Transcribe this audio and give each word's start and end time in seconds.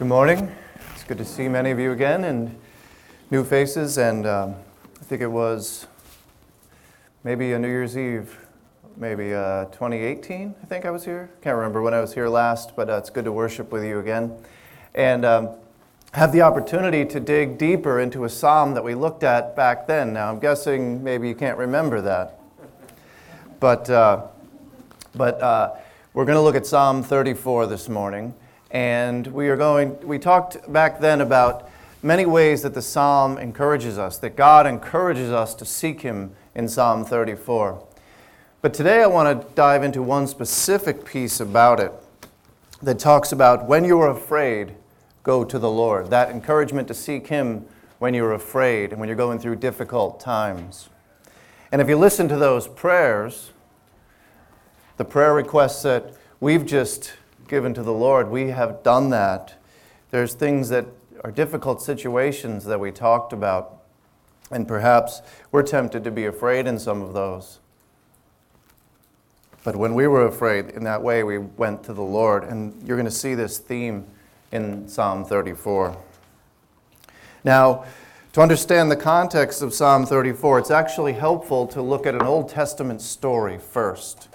Good 0.00 0.08
morning. 0.08 0.50
It's 0.94 1.04
good 1.04 1.18
to 1.18 1.26
see 1.26 1.46
many 1.46 1.72
of 1.72 1.78
you 1.78 1.92
again 1.92 2.24
and 2.24 2.58
new 3.30 3.44
faces. 3.44 3.98
And 3.98 4.26
um, 4.26 4.54
I 4.98 5.04
think 5.04 5.20
it 5.20 5.26
was 5.26 5.88
maybe 7.22 7.52
a 7.52 7.58
New 7.58 7.68
Year's 7.68 7.98
Eve, 7.98 8.34
maybe 8.96 9.34
uh, 9.34 9.66
2018. 9.66 10.54
I 10.62 10.64
think 10.64 10.86
I 10.86 10.90
was 10.90 11.04
here. 11.04 11.28
Can't 11.42 11.54
remember 11.54 11.82
when 11.82 11.92
I 11.92 12.00
was 12.00 12.14
here 12.14 12.30
last, 12.30 12.74
but 12.74 12.88
uh, 12.88 12.94
it's 12.94 13.10
good 13.10 13.26
to 13.26 13.32
worship 13.32 13.72
with 13.72 13.84
you 13.84 13.98
again. 13.98 14.34
And 14.94 15.26
um, 15.26 15.50
have 16.12 16.32
the 16.32 16.40
opportunity 16.40 17.04
to 17.04 17.20
dig 17.20 17.58
deeper 17.58 18.00
into 18.00 18.24
a 18.24 18.30
psalm 18.30 18.72
that 18.72 18.82
we 18.82 18.94
looked 18.94 19.22
at 19.22 19.54
back 19.54 19.86
then. 19.86 20.14
Now, 20.14 20.30
I'm 20.30 20.38
guessing 20.38 21.04
maybe 21.04 21.28
you 21.28 21.34
can't 21.34 21.58
remember 21.58 22.00
that. 22.00 22.40
But, 23.60 23.90
uh, 23.90 24.28
but 25.14 25.42
uh, 25.42 25.74
we're 26.14 26.24
going 26.24 26.36
to 26.36 26.42
look 26.42 26.56
at 26.56 26.64
Psalm 26.64 27.02
34 27.02 27.66
this 27.66 27.86
morning. 27.90 28.32
And 28.70 29.26
we 29.28 29.48
are 29.48 29.56
going, 29.56 29.98
we 30.06 30.18
talked 30.18 30.72
back 30.72 31.00
then 31.00 31.20
about 31.20 31.68
many 32.02 32.24
ways 32.24 32.62
that 32.62 32.74
the 32.74 32.82
psalm 32.82 33.36
encourages 33.36 33.98
us, 33.98 34.16
that 34.18 34.36
God 34.36 34.66
encourages 34.66 35.32
us 35.32 35.54
to 35.56 35.64
seek 35.64 36.02
Him 36.02 36.32
in 36.54 36.68
Psalm 36.68 37.04
34. 37.04 37.84
But 38.62 38.72
today 38.72 39.02
I 39.02 39.06
want 39.06 39.42
to 39.42 39.54
dive 39.54 39.82
into 39.82 40.02
one 40.02 40.26
specific 40.26 41.04
piece 41.04 41.40
about 41.40 41.80
it 41.80 41.92
that 42.82 42.98
talks 42.98 43.32
about 43.32 43.66
when 43.66 43.84
you 43.84 43.98
are 44.00 44.10
afraid, 44.10 44.74
go 45.22 45.44
to 45.44 45.58
the 45.58 45.70
Lord. 45.70 46.10
That 46.10 46.30
encouragement 46.30 46.86
to 46.88 46.94
seek 46.94 47.26
Him 47.26 47.66
when 47.98 48.14
you're 48.14 48.32
afraid 48.32 48.90
and 48.90 49.00
when 49.00 49.08
you're 49.08 49.16
going 49.16 49.38
through 49.38 49.56
difficult 49.56 50.20
times. 50.20 50.88
And 51.72 51.82
if 51.82 51.88
you 51.88 51.96
listen 51.96 52.28
to 52.28 52.36
those 52.36 52.68
prayers, 52.68 53.50
the 54.96 55.04
prayer 55.04 55.34
requests 55.34 55.82
that 55.82 56.14
we've 56.40 56.64
just 56.64 57.14
given 57.50 57.74
to 57.74 57.82
the 57.82 57.92
Lord. 57.92 58.30
We 58.30 58.48
have 58.50 58.82
done 58.82 59.10
that. 59.10 59.54
There's 60.10 60.32
things 60.32 60.70
that 60.70 60.86
are 61.22 61.32
difficult 61.32 61.82
situations 61.82 62.64
that 62.64 62.80
we 62.80 62.92
talked 62.92 63.32
about, 63.32 63.82
and 64.50 64.66
perhaps 64.66 65.20
we're 65.52 65.64
tempted 65.64 66.04
to 66.04 66.10
be 66.10 66.24
afraid 66.24 66.66
in 66.66 66.78
some 66.78 67.02
of 67.02 67.12
those. 67.12 67.58
But 69.64 69.76
when 69.76 69.94
we 69.94 70.06
were 70.06 70.24
afraid 70.24 70.70
in 70.70 70.84
that 70.84 71.02
way, 71.02 71.22
we 71.22 71.38
went 71.38 71.84
to 71.84 71.92
the 71.92 72.02
Lord, 72.02 72.44
and 72.44 72.72
you're 72.86 72.96
going 72.96 73.04
to 73.04 73.10
see 73.10 73.34
this 73.34 73.58
theme 73.58 74.06
in 74.52 74.88
Psalm 74.88 75.24
34. 75.24 75.96
Now, 77.44 77.84
to 78.32 78.40
understand 78.40 78.92
the 78.92 78.96
context 78.96 79.60
of 79.60 79.74
Psalm 79.74 80.06
34, 80.06 80.60
it's 80.60 80.70
actually 80.70 81.14
helpful 81.14 81.66
to 81.66 81.82
look 81.82 82.06
at 82.06 82.14
an 82.14 82.22
Old 82.22 82.48
Testament 82.48 83.02
story 83.02 83.58
first. 83.58 84.28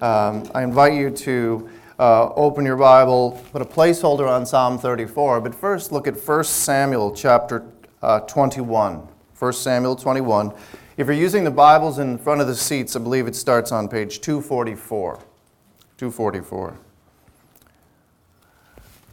Um, 0.00 0.50
I 0.54 0.62
invite 0.62 0.94
you 0.94 1.10
to 1.10 1.68
uh, 1.98 2.32
open 2.34 2.64
your 2.64 2.76
Bible, 2.76 3.42
put 3.52 3.60
a 3.60 3.64
placeholder 3.64 4.28
on 4.28 4.46
Psalm 4.46 4.78
34, 4.78 5.40
but 5.40 5.54
first 5.54 5.90
look 5.90 6.06
at 6.06 6.16
1 6.16 6.44
Samuel 6.44 7.12
chapter 7.14 7.64
uh, 8.02 8.20
21. 8.20 9.08
1 9.38 9.52
Samuel 9.52 9.96
21. 9.96 10.52
If 10.96 11.06
you're 11.06 11.12
using 11.12 11.44
the 11.44 11.50
Bibles 11.50 11.98
in 11.98 12.18
front 12.18 12.40
of 12.40 12.46
the 12.46 12.54
seats, 12.54 12.96
I 12.96 13.00
believe 13.00 13.26
it 13.26 13.36
starts 13.36 13.72
on 13.72 13.88
page 13.88 14.20
244. 14.20 15.16
244. 15.96 16.78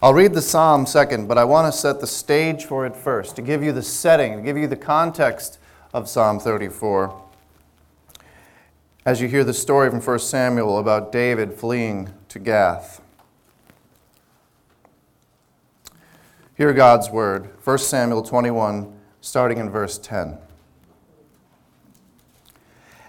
I'll 0.01 0.13
read 0.13 0.33
the 0.33 0.41
psalm 0.41 0.85
second, 0.85 1.27
but 1.27 1.37
I 1.37 1.43
want 1.43 1.71
to 1.71 1.77
set 1.77 1.99
the 1.99 2.07
stage 2.07 2.65
for 2.65 2.85
it 2.85 2.95
first, 2.95 3.35
to 3.37 3.41
give 3.41 3.63
you 3.63 3.71
the 3.71 3.81
setting, 3.81 4.37
to 4.37 4.41
give 4.43 4.57
you 4.57 4.67
the 4.67 4.75
context 4.75 5.57
of 5.93 6.07
Psalm 6.07 6.39
34 6.39 7.23
as 9.05 9.21
you 9.21 9.27
hear 9.27 9.43
the 9.43 9.53
story 9.53 9.89
from 9.89 10.01
1 10.01 10.19
Samuel 10.19 10.79
about 10.79 11.11
David 11.11 11.53
fleeing 11.53 12.09
to 12.35 12.39
Gath. 12.39 13.01
Hear 16.57 16.73
God's 16.73 17.09
word, 17.09 17.47
1 17.63 17.77
Samuel 17.77 18.23
21, 18.23 18.93
starting 19.21 19.57
in 19.57 19.69
verse 19.69 19.97
10. 19.97 20.37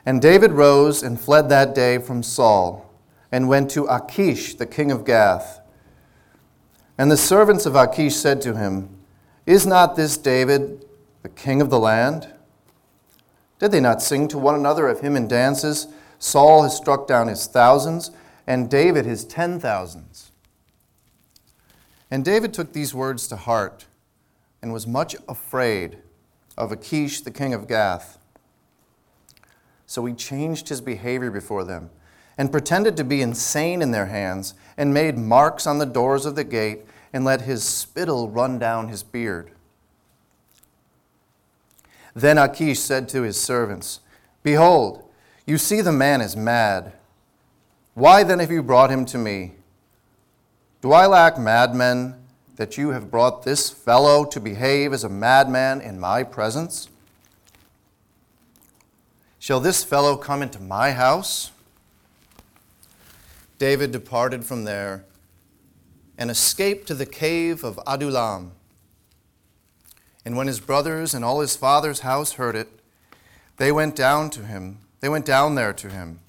And 0.07 0.23
David 0.23 0.53
rose 0.53 1.03
and 1.03 1.21
fled 1.21 1.49
that 1.49 1.75
day 1.75 1.99
from 1.99 2.23
Saul, 2.23 2.89
and 3.33 3.49
went 3.49 3.69
to 3.73 3.87
Achish, 3.87 4.55
the 4.55 4.65
king 4.65 4.93
of 4.93 5.05
Gath. 5.05 5.61
And 6.97 7.11
the 7.11 7.17
servants 7.17 7.67
of 7.67 7.75
Achish 7.75 8.15
said 8.15 8.41
to 8.43 8.55
him, 8.55 8.91
Is 9.45 9.67
not 9.67 9.97
this 9.97 10.17
David, 10.17 10.85
the 11.25 11.31
king 11.31 11.61
of 11.61 11.69
the 11.69 11.81
land? 11.81 12.33
Did 13.59 13.73
they 13.73 13.81
not 13.81 14.03
sing 14.03 14.29
to 14.29 14.39
one 14.39 14.55
another 14.55 14.87
of 14.87 15.01
him 15.01 15.17
in 15.17 15.27
dances? 15.27 15.89
Saul 16.21 16.63
has 16.63 16.77
struck 16.77 17.09
down 17.09 17.27
his 17.27 17.49
thousands, 17.49 18.13
and 18.47 18.71
David 18.71 19.05
his 19.05 19.25
ten 19.25 19.59
thousands. 19.59 20.31
And 22.11 22.25
David 22.25 22.55
took 22.55 22.73
these 22.73 22.95
words 22.95 23.27
to 23.29 23.37
heart 23.37 23.87
and 24.63 24.73
was 24.73 24.87
much 24.87 25.17
afraid 25.29 25.99
of 26.57 26.73
Achish, 26.73 27.21
the 27.21 27.31
king 27.31 27.53
of 27.53 27.69
Gath. 27.69 28.19
So 29.87 30.05
he 30.05 30.15
changed 30.15 30.69
his 30.69 30.81
behavior 30.81 31.31
before 31.31 31.65
them 31.65 31.91
and 32.39 32.53
pretended 32.53 32.97
to 32.97 33.05
be 33.05 33.23
insane 33.23 33.83
in 33.83 33.91
their 33.91 34.07
hands 34.07 34.55
and 34.77 34.93
made 34.93 35.17
marks 35.17 35.67
on 35.67 35.79
the 35.79 35.87
doors 35.87 36.27
of 36.27 36.37
the 36.37 36.45
gate 36.45 36.81
and 37.13 37.25
let 37.25 37.43
his 37.43 37.65
spittle 37.65 38.29
run 38.29 38.59
down 38.59 38.89
his 38.89 39.03
beard. 39.03 39.53
Then 42.15 42.39
Achish 42.39 42.79
said 42.79 43.09
to 43.11 43.23
his 43.23 43.41
servants, 43.41 44.01
Behold, 44.43 45.03
you 45.47 45.59
see 45.59 45.81
the 45.81 45.93
man 45.93 46.21
is 46.21 46.37
mad. 46.37 46.93
Why 47.97 48.25
then 48.25 48.41
have 48.41 48.51
you 48.51 48.63
brought 48.63 48.91
him 48.91 49.07
to 49.07 49.17
me? 49.17 49.53
Do 50.83 50.93
I 50.93 51.07
lack 51.07 51.39
madmen 51.39 52.15
that 52.57 52.77
you 52.77 52.91
have 52.91 53.11
brought 53.11 53.43
this 53.43 53.71
fellow 53.71 54.27
to 54.27 54.39
behave 54.39 54.93
as 54.93 55.03
a 55.03 55.09
madman 55.09 55.81
in 55.81 55.99
my 55.99 56.23
presence? 56.23 56.91
Shall 59.39 59.61
this 59.61 59.83
fellow 59.83 60.19
come 60.19 60.43
into 60.43 60.61
my 60.61 60.93
house? 60.93 61.53
David 63.57 63.93
departed 63.93 64.45
from 64.45 64.65
there 64.65 65.07
and 66.19 66.31
escaped 66.31 66.87
to 66.89 66.95
the 66.95 67.07
cave 67.07 67.65
of 67.65 67.81
Adullam. 67.87 68.53
And 70.23 70.37
when 70.37 70.49
his 70.49 70.61
brothers 70.61 71.15
and 71.15 71.25
all 71.25 71.41
his 71.41 71.57
father's 71.57 72.01
house 72.01 72.33
heard 72.33 72.57
it, 72.57 72.69
they 73.57 73.73
went 73.73 73.97
down 73.97 74.29
to 74.31 74.45
him. 74.45 74.81
They 75.01 75.09
went 75.09 75.25
down 75.25 75.55
there 75.55 75.73
to 75.73 75.89
him. 75.89 76.21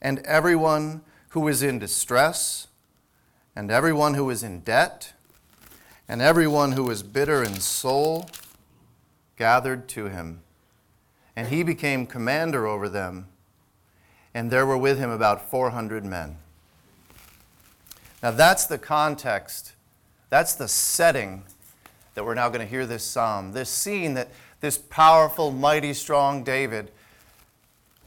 And 0.00 0.18
everyone 0.20 1.02
who 1.30 1.40
was 1.40 1.62
in 1.62 1.78
distress, 1.78 2.68
and 3.54 3.70
everyone 3.70 4.14
who 4.14 4.24
was 4.24 4.42
in 4.42 4.60
debt, 4.60 5.12
and 6.08 6.22
everyone 6.22 6.72
who 6.72 6.84
was 6.84 7.02
bitter 7.02 7.42
in 7.42 7.60
soul, 7.60 8.28
gathered 9.36 9.88
to 9.88 10.06
him. 10.06 10.40
And 11.34 11.48
he 11.48 11.62
became 11.62 12.06
commander 12.06 12.66
over 12.66 12.88
them. 12.88 13.26
And 14.34 14.50
there 14.50 14.66
were 14.66 14.78
with 14.78 14.98
him 14.98 15.10
about 15.10 15.50
400 15.50 16.04
men. 16.04 16.36
Now, 18.22 18.30
that's 18.30 18.66
the 18.66 18.78
context, 18.78 19.72
that's 20.30 20.54
the 20.54 20.68
setting 20.68 21.44
that 22.14 22.24
we're 22.24 22.34
now 22.34 22.48
going 22.48 22.60
to 22.60 22.66
hear 22.66 22.86
this 22.86 23.04
psalm. 23.04 23.52
This 23.52 23.68
scene 23.68 24.14
that 24.14 24.28
this 24.60 24.78
powerful, 24.78 25.50
mighty, 25.50 25.92
strong 25.92 26.42
David, 26.42 26.90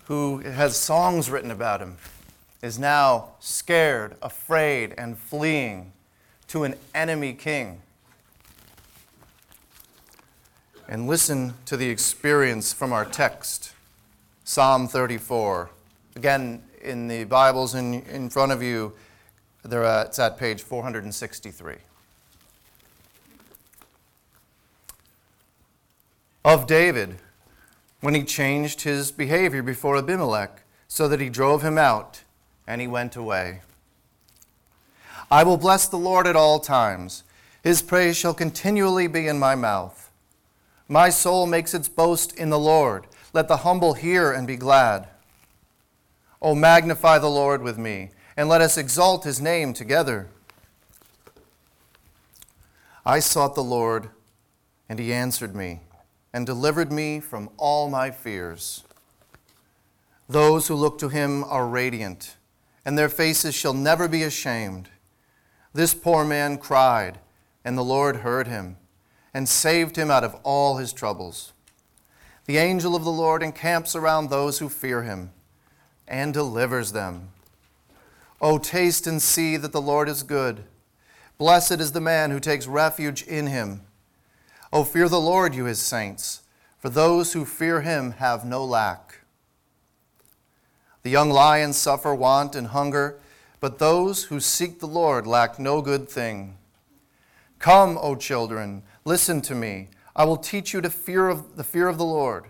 who 0.10 0.40
has 0.40 0.76
songs 0.76 1.30
written 1.30 1.52
about 1.52 1.80
him, 1.80 1.96
is 2.64 2.80
now 2.80 3.30
scared, 3.40 4.16
afraid, 4.24 4.92
and 4.98 5.16
fleeing 5.16 5.94
to 6.48 6.64
an 6.64 6.74
enemy 6.96 7.32
king. 7.32 7.80
And 10.88 11.08
listen 11.08 11.54
to 11.68 11.78
the 11.78 11.88
experience 11.90 12.74
from 12.74 12.92
our 12.92 13.06
text 13.06 13.74
Psalm 14.44 14.88
34. 14.88 15.70
Again, 16.16 16.64
in 16.82 17.08
the 17.08 17.26
Bibles 17.26 17.76
in, 17.76 18.02
in 18.02 18.32
front 18.32 18.52
of 18.52 18.64
you, 18.64 18.94
there, 19.64 19.86
uh, 19.86 20.06
it's 20.06 20.18
at 20.18 20.40
page 20.40 20.64
463. 20.64 21.76
of 26.44 26.66
David 26.66 27.18
when 28.02 28.16
he 28.16 28.24
changed 28.24 28.82
his 28.82 29.12
behavior 29.12 29.62
before 29.62 29.98
Abimelech 29.98 30.62
so 30.88 31.08
that 31.08 31.20
he 31.20 31.30
drove 31.30 31.62
him 31.62 31.78
out 31.78 32.24
and 32.66 32.82
he 32.82 32.88
went 32.88 33.16
away. 33.16 33.62
I 35.32 35.44
will 35.44 35.58
bless 35.58 35.88
the 35.88 35.98
Lord 35.98 36.26
at 36.26 36.36
all 36.36 36.60
times. 36.60 37.24
His 37.64 37.82
praise 37.82 38.18
shall 38.18 38.34
continually 38.34 39.08
be 39.08 39.28
in 39.28 39.38
my 39.38 39.56
mouth. 39.56 40.10
My 40.88 41.10
soul 41.10 41.46
makes 41.46 41.74
its 41.74 41.90
boast 41.90 42.36
in 42.36 42.50
the 42.50 42.60
Lord. 42.60 43.06
Let 43.34 43.48
the 43.48 43.58
humble 43.58 43.94
hear 43.94 44.32
and 44.32 44.48
be 44.48 44.56
glad. 44.56 45.08
O 46.42 46.56
magnify 46.56 47.20
the 47.20 47.30
Lord 47.30 47.62
with 47.62 47.78
me, 47.78 48.12
and 48.38 48.48
let 48.48 48.62
us 48.62 48.78
exalt 48.78 49.24
his 49.26 49.42
name 49.42 49.74
together. 49.74 50.30
I 53.06 53.20
sought 53.20 53.56
the 53.56 53.64
Lord, 53.64 54.10
and 54.88 54.98
he 55.00 55.14
answered 55.14 55.54
me 55.54 55.82
and 56.34 56.46
delivered 56.46 56.92
me 56.92 57.20
from 57.20 57.50
all 57.58 57.90
my 57.90 58.12
fears. 58.12 58.84
Those 60.28 60.68
who 60.68 60.76
look 60.76 61.00
to 61.00 61.10
him 61.10 61.44
are 61.46 61.68
radiant, 61.68 62.36
and 62.86 62.98
their 62.98 63.10
faces 63.10 63.56
shall 63.56 63.74
never 63.74 64.08
be 64.08 64.24
ashamed. 64.24 64.90
This 65.74 65.94
poor 65.94 66.24
man 66.24 66.58
cried, 66.58 67.20
and 67.66 67.78
the 67.78 67.84
Lord 67.84 68.18
heard 68.18 68.48
him 68.48 68.78
and 69.34 69.48
saved 69.48 69.96
him 69.96 70.10
out 70.10 70.24
of 70.24 70.36
all 70.44 70.78
his 70.78 70.94
troubles. 70.94 71.54
The 72.46 72.58
angel 72.58 72.96
of 72.96 73.04
the 73.04 73.12
Lord 73.12 73.44
encamps 73.44 73.96
around 73.96 74.30
those 74.30 74.60
who 74.60 74.70
fear 74.70 75.04
him 75.04 75.32
and 76.08 76.34
delivers 76.34 76.92
them. 76.92 77.30
O 78.42 78.58
taste 78.58 79.06
and 79.06 79.22
see 79.22 79.58
that 79.58 79.72
the 79.72 79.82
Lord 79.82 80.10
is 80.10 80.24
good. 80.24 80.64
Blessed 81.38 81.80
is 81.80 81.92
the 81.92 82.02
man 82.02 82.32
who 82.32 82.40
takes 82.40 82.68
refuge 82.68 83.22
in 83.24 83.48
him. 83.48 83.82
O 84.72 84.84
fear 84.84 85.10
the 85.10 85.20
Lord, 85.20 85.56
you 85.56 85.66
his 85.66 85.80
saints, 85.80 86.44
for 86.78 86.90
those 86.90 87.34
who 87.34 87.44
fear 87.44 87.82
him 87.82 88.12
have 88.12 88.46
no 88.46 88.64
lack. 88.64 89.22
The 91.02 91.10
young 91.10 91.32
lions 91.32 91.78
suffer 91.78 92.14
want 92.14 92.56
and 92.56 92.68
hunger, 92.68 93.20
but 93.60 93.80
those 93.80 94.26
who 94.26 94.40
seek 94.40 94.80
the 94.80 94.88
Lord 94.88 95.26
lack 95.26 95.58
no 95.58 95.82
good 95.82 96.08
thing. 96.08 96.58
Come, 97.58 97.98
O 98.00 98.16
children, 98.16 98.84
listen 99.06 99.42
to 99.42 99.56
me. 99.56 99.90
I 100.16 100.26
will 100.26 100.38
teach 100.38 100.74
you 100.74 100.82
to 100.82 100.90
fear 100.90 101.30
of 101.30 101.56
the 101.56 101.64
fear 101.64 101.88
of 101.88 101.98
the 101.98 102.06
Lord. 102.06 102.46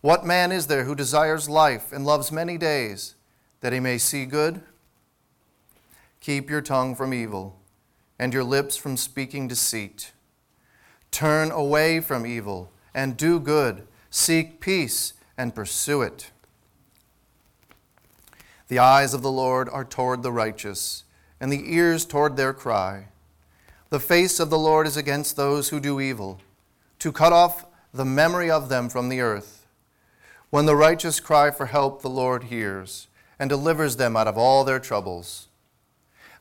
What 0.00 0.26
man 0.26 0.52
is 0.52 0.66
there 0.66 0.84
who 0.84 0.94
desires 0.94 1.48
life 1.48 1.92
and 1.92 2.04
loves 2.04 2.32
many 2.32 2.58
days, 2.58 3.14
that 3.60 3.72
he 3.72 3.80
may 3.80 3.98
see 3.98 4.26
good? 4.26 4.60
Keep 6.20 6.50
your 6.50 6.62
tongue 6.62 6.94
from 6.94 7.14
evil, 7.14 7.60
and 8.18 8.34
your 8.34 8.44
lips 8.44 8.76
from 8.76 8.96
speaking 8.96 9.46
deceit. 9.46 10.12
Turn 11.10 11.50
away 11.50 12.00
from 12.00 12.26
evil 12.26 12.70
and 12.94 13.16
do 13.16 13.40
good. 13.40 13.86
Seek 14.10 14.60
peace 14.60 15.14
and 15.36 15.54
pursue 15.54 16.02
it. 16.02 16.30
The 18.68 18.78
eyes 18.78 19.14
of 19.14 19.22
the 19.22 19.30
Lord 19.30 19.68
are 19.70 19.84
toward 19.84 20.22
the 20.22 20.32
righteous, 20.32 21.04
and 21.40 21.50
the 21.50 21.74
ears 21.74 22.04
toward 22.04 22.36
their 22.36 22.52
cry. 22.52 23.08
The 23.88 24.00
face 24.00 24.38
of 24.38 24.50
the 24.50 24.58
Lord 24.58 24.86
is 24.86 24.96
against 24.96 25.36
those 25.36 25.70
who 25.70 25.80
do 25.80 26.00
evil, 26.00 26.40
to 26.98 27.12
cut 27.12 27.32
off 27.32 27.64
the 27.94 28.04
memory 28.04 28.50
of 28.50 28.68
them 28.68 28.90
from 28.90 29.08
the 29.08 29.20
earth. 29.20 29.66
When 30.50 30.66
the 30.66 30.76
righteous 30.76 31.20
cry 31.20 31.50
for 31.50 31.66
help, 31.66 32.02
the 32.02 32.10
Lord 32.10 32.44
hears 32.44 33.06
and 33.38 33.48
delivers 33.48 33.96
them 33.96 34.16
out 34.16 34.26
of 34.26 34.36
all 34.36 34.64
their 34.64 34.80
troubles. 34.80 35.48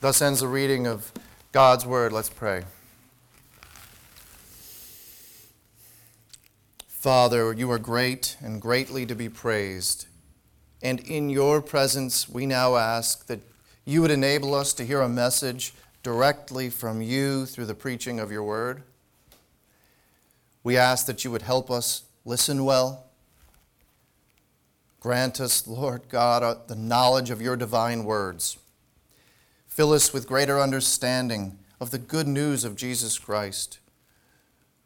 Thus 0.00 0.22
ends 0.22 0.40
the 0.40 0.46
reading 0.46 0.86
of 0.86 1.10
God's 1.50 1.84
word. 1.84 2.12
Let's 2.12 2.30
pray. 2.30 2.62
Father, 6.86 7.52
you 7.52 7.68
are 7.72 7.80
great 7.80 8.36
and 8.40 8.62
greatly 8.62 9.06
to 9.06 9.16
be 9.16 9.28
praised. 9.28 10.06
And 10.80 11.00
in 11.00 11.30
your 11.30 11.60
presence, 11.60 12.28
we 12.28 12.46
now 12.46 12.76
ask 12.76 13.26
that 13.26 13.40
you 13.84 14.00
would 14.00 14.12
enable 14.12 14.54
us 14.54 14.72
to 14.74 14.86
hear 14.86 15.00
a 15.00 15.08
message 15.08 15.74
directly 16.04 16.70
from 16.70 17.02
you 17.02 17.44
through 17.44 17.66
the 17.66 17.74
preaching 17.74 18.20
of 18.20 18.30
your 18.30 18.44
word. 18.44 18.84
We 20.62 20.76
ask 20.76 21.06
that 21.06 21.24
you 21.24 21.32
would 21.32 21.42
help 21.42 21.72
us 21.72 22.04
listen 22.24 22.64
well. 22.64 23.06
Grant 25.00 25.40
us, 25.40 25.66
Lord 25.66 26.02
God, 26.08 26.44
uh, 26.44 26.54
the 26.68 26.76
knowledge 26.76 27.30
of 27.30 27.42
your 27.42 27.56
divine 27.56 28.04
words. 28.04 28.58
Fill 29.78 29.92
us 29.92 30.12
with 30.12 30.26
greater 30.26 30.58
understanding 30.58 31.56
of 31.80 31.92
the 31.92 32.00
good 32.00 32.26
news 32.26 32.64
of 32.64 32.74
Jesus 32.74 33.16
Christ, 33.16 33.78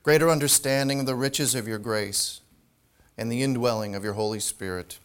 greater 0.03 0.29
understanding 0.29 1.00
of 1.00 1.06
the 1.06 1.15
riches 1.15 1.55
of 1.55 1.67
your 1.67 1.79
grace, 1.79 2.43
and 3.17 3.33
the 3.33 3.43
indwelling 3.43 3.94
of 3.94 4.05
your 4.05 4.12
Holy 4.12 4.39
Spirit. 4.39 4.99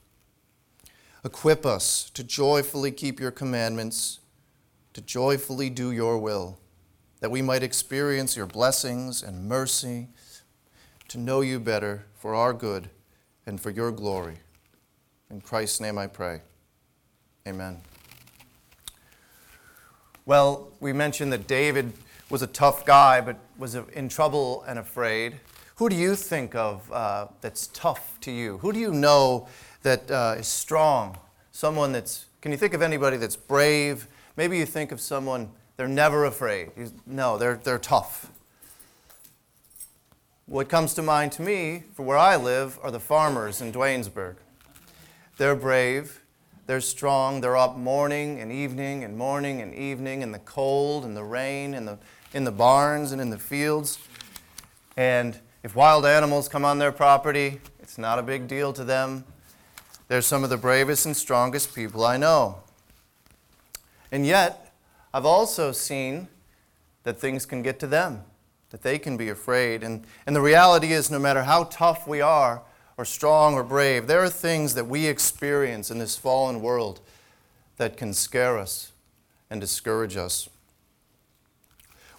Equip 1.24 1.66
us 1.66 2.10
to 2.10 2.22
joyfully 2.26 2.92
keep 2.92 3.22
your 3.22 3.32
commandments, 3.32 4.20
to 4.92 5.00
joyfully 5.00 5.70
do 5.70 5.94
your 5.94 6.18
will, 6.18 6.58
that 7.22 7.32
we 7.32 7.42
might 7.42 7.64
experience 7.64 8.36
your 8.36 8.46
blessings 8.46 9.24
and 9.24 9.48
mercy, 9.48 10.10
to 11.08 11.18
know 11.18 11.40
you 11.40 11.62
better 11.62 12.04
for 12.14 12.36
our 12.36 12.52
good 12.52 12.90
and 13.46 13.62
for 13.62 13.70
your 13.70 13.94
glory. 13.94 14.40
In 15.30 15.40
Christ's 15.40 15.80
name 15.80 15.98
I 15.98 16.08
pray. 16.08 16.42
Amen. 17.48 17.80
Well, 20.28 20.74
we 20.82 20.92
mentioned 20.92 21.32
that 21.32 21.48
David 21.48 21.94
was 22.30 22.42
a 22.42 22.48
tough 22.48 22.86
guy, 22.86 23.22
but 23.22 23.38
was 23.58 23.76
in 23.76 24.10
trouble 24.10 24.62
and 24.68 24.78
afraid. 24.78 25.40
Who 25.78 25.88
do 25.88 25.96
you 25.96 26.18
think 26.18 26.54
of 26.54 26.92
uh, 26.92 27.28
that's 27.40 27.68
tough 27.68 28.20
to 28.22 28.32
you? 28.32 28.58
Who 28.58 28.74
do 28.74 28.80
you 28.80 28.92
know 28.92 29.48
that 29.84 30.12
uh, 30.12 30.36
is 30.38 30.48
strong, 30.48 31.18
someone 31.54 31.94
that's, 31.94 32.26
can 32.42 32.52
you 32.52 32.58
think 32.58 32.74
of 32.74 32.82
anybody 32.82 33.16
that's 33.16 33.38
brave? 33.38 34.10
Maybe 34.36 34.58
you 34.58 34.66
think 34.66 34.92
of 34.92 35.00
someone, 35.00 35.50
they're 35.78 35.88
never 35.88 36.26
afraid. 36.26 36.72
You, 36.76 36.92
no, 37.06 37.38
they're, 37.38 37.62
they're 37.64 37.80
tough. 37.80 38.30
What 40.46 40.68
comes 40.68 40.94
to 40.96 41.02
mind 41.02 41.32
to 41.34 41.42
me, 41.42 41.84
for 41.94 42.04
where 42.04 42.18
I 42.18 42.36
live, 42.36 42.80
are 42.84 42.92
the 42.92 43.00
farmers 43.00 43.62
in 43.62 43.72
Duanesburg. 43.72 44.36
They're 45.38 45.56
brave, 45.56 46.22
they're 46.68 46.82
strong, 46.82 47.42
they're 47.42 47.58
up 47.58 47.78
morning 47.78 48.40
and 48.40 48.52
evening 48.52 49.04
and 49.04 49.18
morning 49.18 49.62
and 49.62 49.74
evening 49.74 50.22
in 50.22 50.32
the 50.32 50.40
cold 50.40 51.06
and 51.06 51.16
the 51.16 51.24
rain 51.24 51.74
and 51.74 51.88
the, 51.88 51.98
in 52.34 52.44
the 52.44 52.52
barns 52.52 53.14
and 53.14 53.22
in 53.22 53.30
the 53.30 53.40
fields. 53.40 53.98
And 54.98 55.40
if 55.64 55.76
wild 55.76 56.06
animals 56.06 56.50
come 56.50 56.66
on 56.66 56.78
their 56.78 56.92
property, 56.92 57.62
it's 57.80 57.98
not 57.98 58.20
a 58.20 58.22
big 58.24 58.48
deal 58.48 58.74
to 58.74 58.84
them. 58.84 59.24
They're 60.10 60.22
some 60.22 60.44
of 60.44 60.50
the 60.50 60.58
bravest 60.58 61.06
and 61.06 61.16
strongest 61.16 61.74
people 61.74 62.06
I 62.06 62.18
know. 62.18 62.60
And 64.12 64.26
yet, 64.26 64.74
I've 65.14 65.26
also 65.26 65.72
seen 65.72 66.28
that 67.04 67.18
things 67.18 67.46
can 67.46 67.62
get 67.62 67.80
to 67.80 67.88
them, 67.88 68.24
that 68.72 68.84
they 68.84 69.00
can 69.00 69.16
be 69.16 69.30
afraid. 69.30 69.84
And, 69.84 70.06
and 70.26 70.36
the 70.36 70.42
reality 70.42 70.92
is, 70.92 71.10
no 71.10 71.20
matter 71.20 71.44
how 71.44 71.66
tough 71.66 72.08
we 72.08 72.20
are, 72.20 72.62
or 72.98 73.06
strong 73.06 73.54
or 73.54 73.64
brave, 73.64 74.08
there 74.08 74.24
are 74.24 74.30
things 74.30 74.74
that 74.74 74.88
we 74.88 75.06
experience 75.06 75.92
in 75.92 76.00
this 76.00 76.18
fallen 76.18 76.62
world 76.62 77.00
that 77.78 77.96
can 77.96 78.12
scare 78.12 78.58
us 78.58 78.92
and 79.50 79.62
discourage 79.62 80.18
us. 80.18 80.50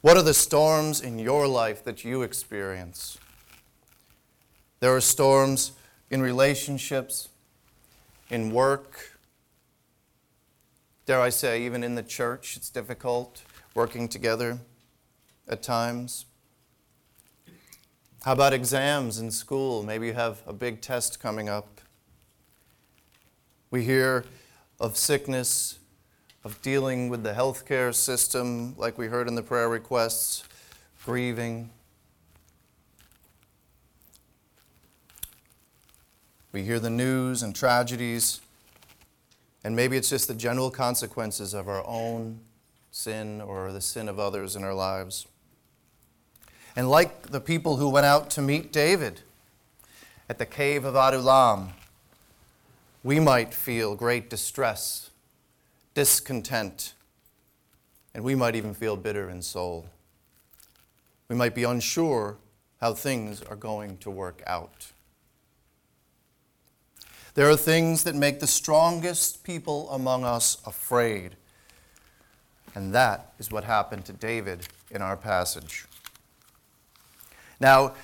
What 0.01 0.17
are 0.17 0.23
the 0.23 0.35
storms 0.35 1.01
in 1.01 1.19
your 1.19 1.49
life 1.49 1.83
that 1.83 2.05
you 2.05 2.23
experience? 2.23 3.19
There 4.79 4.95
are 4.95 5.01
storms 5.01 5.73
in 6.09 6.23
relationships, 6.23 7.29
in 8.31 8.53
work. 8.53 9.19
Dare 11.05 11.21
I 11.21 11.31
say, 11.31 11.65
even 11.65 11.83
in 11.83 11.97
the 11.97 12.03
church, 12.05 12.57
it's 12.57 12.71
difficult 12.71 13.43
working 13.75 14.07
together 14.07 14.61
at 15.49 15.63
times. 15.63 16.27
How 18.25 18.33
about 18.33 18.53
exams 18.53 19.21
in 19.21 19.31
school? 19.31 19.85
Maybe 19.85 20.09
you 20.09 20.13
have 20.13 20.43
a 20.45 20.53
big 20.53 20.81
test 20.81 21.21
coming 21.21 21.49
up. 21.49 21.81
We 23.71 23.85
hear 23.85 24.25
of 24.81 24.97
sickness, 24.97 25.79
of 26.43 26.61
dealing 26.61 27.11
with 27.11 27.23
the 27.23 27.33
healthcare 27.33 27.95
system, 27.95 28.75
like 28.77 28.99
we 28.99 29.07
heard 29.07 29.29
in 29.29 29.37
the 29.37 29.43
prayer 29.43 29.69
requests, 29.69 30.43
grieving. 31.05 31.71
We 36.51 36.65
hear 36.65 36.81
the 36.81 36.91
news 36.91 37.43
and 37.45 37.55
tragedies, 37.55 38.41
and 39.63 39.77
maybe 39.77 39.97
it's 39.97 40.11
just 40.11 40.27
the 40.27 40.35
general 40.35 40.73
consequences 40.73 41.55
of 41.55 41.69
our 41.69 41.87
own 41.87 42.41
sin 42.91 43.41
or 43.41 43.73
the 43.73 43.81
sin 43.81 44.09
of 44.09 44.19
others 44.19 44.57
in 44.57 44.65
our 44.65 44.75
lives. 44.75 45.27
And 46.79 46.89
like 46.89 47.33
the 47.33 47.41
people 47.41 47.79
who 47.79 47.89
went 47.89 48.07
out 48.07 48.31
to 48.31 48.41
meet 48.41 48.73
David 48.73 49.23
at 50.29 50.39
the 50.39 50.47
cave 50.47 50.85
of 50.85 50.95
Adullam, 50.95 51.71
we 53.03 53.19
might 53.19 53.53
feel 53.53 53.97
great 53.97 54.31
distress, 54.31 55.11
discontent, 55.95 56.95
and 58.15 58.23
we 58.23 58.37
might 58.37 58.55
even 58.55 58.75
feel 58.75 58.97
bitter 58.97 59.29
in 59.29 59.43
soul. 59.43 59.87
We 61.29 61.35
might 61.35 61.53
be 61.53 61.65
unsure 61.65 62.37
how 62.81 62.95
things 62.95 63.43
are 63.43 63.57
going 63.57 63.97
to 63.97 64.09
work 64.09 64.41
out. 64.47 64.93
There 67.35 67.51
are 67.51 67.57
things 67.57 68.05
that 68.05 68.15
make 68.15 68.39
the 68.39 68.47
strongest 68.47 69.43
people 69.43 69.91
among 69.91 70.23
us 70.23 70.59
afraid. 70.65 71.35
And 72.77 72.95
that 72.95 73.33
is 73.41 73.51
what 73.51 73.65
happened 73.65 74.05
to 74.05 74.13
David 74.13 74.69
in 74.93 75.03
our 75.03 75.17
passage. 75.17 75.88
Now, 77.61 77.95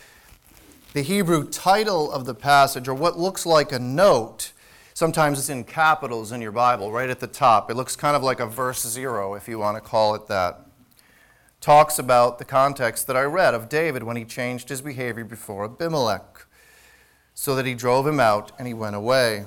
the 0.92 1.02
Hebrew 1.02 1.48
title 1.48 2.10
of 2.10 2.24
the 2.24 2.34
passage, 2.34 2.88
or 2.88 2.94
what 2.94 3.18
looks 3.18 3.44
like 3.44 3.72
a 3.72 3.78
note, 3.78 4.52
sometimes 4.94 5.38
it's 5.38 5.48
in 5.48 5.64
capitals 5.64 6.32
in 6.32 6.40
your 6.40 6.52
Bible, 6.52 6.92
right 6.92 7.10
at 7.10 7.20
the 7.20 7.26
top. 7.26 7.70
It 7.70 7.74
looks 7.74 7.96
kind 7.96 8.16
of 8.16 8.22
like 8.22 8.40
a 8.40 8.46
verse 8.46 8.82
zero, 8.86 9.34
if 9.34 9.48
you 9.48 9.58
want 9.58 9.76
to 9.76 9.80
call 9.80 10.14
it 10.14 10.28
that. 10.28 10.60
Talks 11.60 11.98
about 11.98 12.38
the 12.38 12.44
context 12.44 13.06
that 13.06 13.16
I 13.16 13.22
read 13.22 13.54
of 13.54 13.68
David 13.68 14.02
when 14.02 14.16
he 14.16 14.24
changed 14.24 14.68
his 14.68 14.82
behavior 14.82 15.24
before 15.24 15.64
Abimelech, 15.64 16.46
so 17.34 17.56
that 17.56 17.66
he 17.66 17.74
drove 17.74 18.06
him 18.06 18.20
out 18.20 18.52
and 18.58 18.68
he 18.68 18.74
went 18.74 18.94
away. 18.94 19.46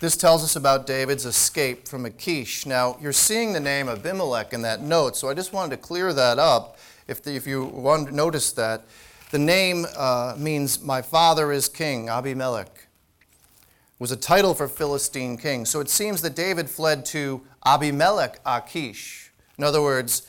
This 0.00 0.16
tells 0.16 0.42
us 0.42 0.56
about 0.56 0.84
David's 0.84 1.24
escape 1.24 1.86
from 1.86 2.04
Achish. 2.04 2.66
Now, 2.66 2.96
you're 3.00 3.12
seeing 3.12 3.52
the 3.52 3.60
name 3.60 3.88
Abimelech 3.88 4.52
in 4.52 4.62
that 4.62 4.80
note, 4.82 5.16
so 5.16 5.28
I 5.28 5.34
just 5.34 5.52
wanted 5.52 5.76
to 5.76 5.82
clear 5.82 6.12
that 6.12 6.40
up. 6.40 6.76
If, 7.06 7.22
the, 7.22 7.34
if 7.34 7.46
you 7.46 7.64
want 7.64 8.12
notice 8.12 8.52
that, 8.52 8.84
the 9.30 9.38
name 9.38 9.86
uh, 9.96 10.34
means 10.36 10.82
my 10.82 11.02
father 11.02 11.52
is 11.52 11.68
king, 11.68 12.08
Abimelech. 12.08 12.86
was 13.98 14.12
a 14.12 14.16
title 14.16 14.54
for 14.54 14.68
Philistine 14.68 15.36
king. 15.36 15.64
So 15.64 15.80
it 15.80 15.88
seems 15.88 16.22
that 16.22 16.34
David 16.34 16.68
fled 16.68 17.04
to 17.06 17.40
Abimelech 17.64 18.40
Achish. 18.44 19.32
In 19.56 19.64
other 19.64 19.80
words, 19.80 20.26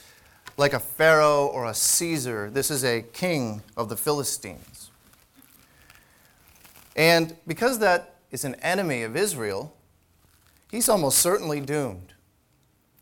like 0.57 0.73
a 0.73 0.79
pharaoh 0.79 1.47
or 1.47 1.65
a 1.65 1.73
Caesar, 1.73 2.49
this 2.49 2.69
is 2.69 2.83
a 2.83 3.01
king 3.01 3.61
of 3.75 3.89
the 3.89 3.97
Philistines. 3.97 4.91
And 6.95 7.35
because 7.47 7.79
that 7.79 8.15
is 8.31 8.45
an 8.45 8.55
enemy 8.55 9.01
of 9.01 9.15
Israel, 9.15 9.75
he's 10.69 10.87
almost 10.87 11.19
certainly 11.19 11.59
doomed. 11.59 12.13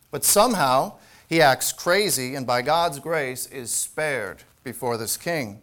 But 0.09 0.23
somehow 0.23 0.97
he 1.31 1.41
acts 1.41 1.71
crazy 1.71 2.35
and 2.35 2.45
by 2.45 2.61
God's 2.61 2.99
grace 2.99 3.45
is 3.45 3.71
spared 3.71 4.43
before 4.65 4.97
this 4.97 5.15
king. 5.15 5.61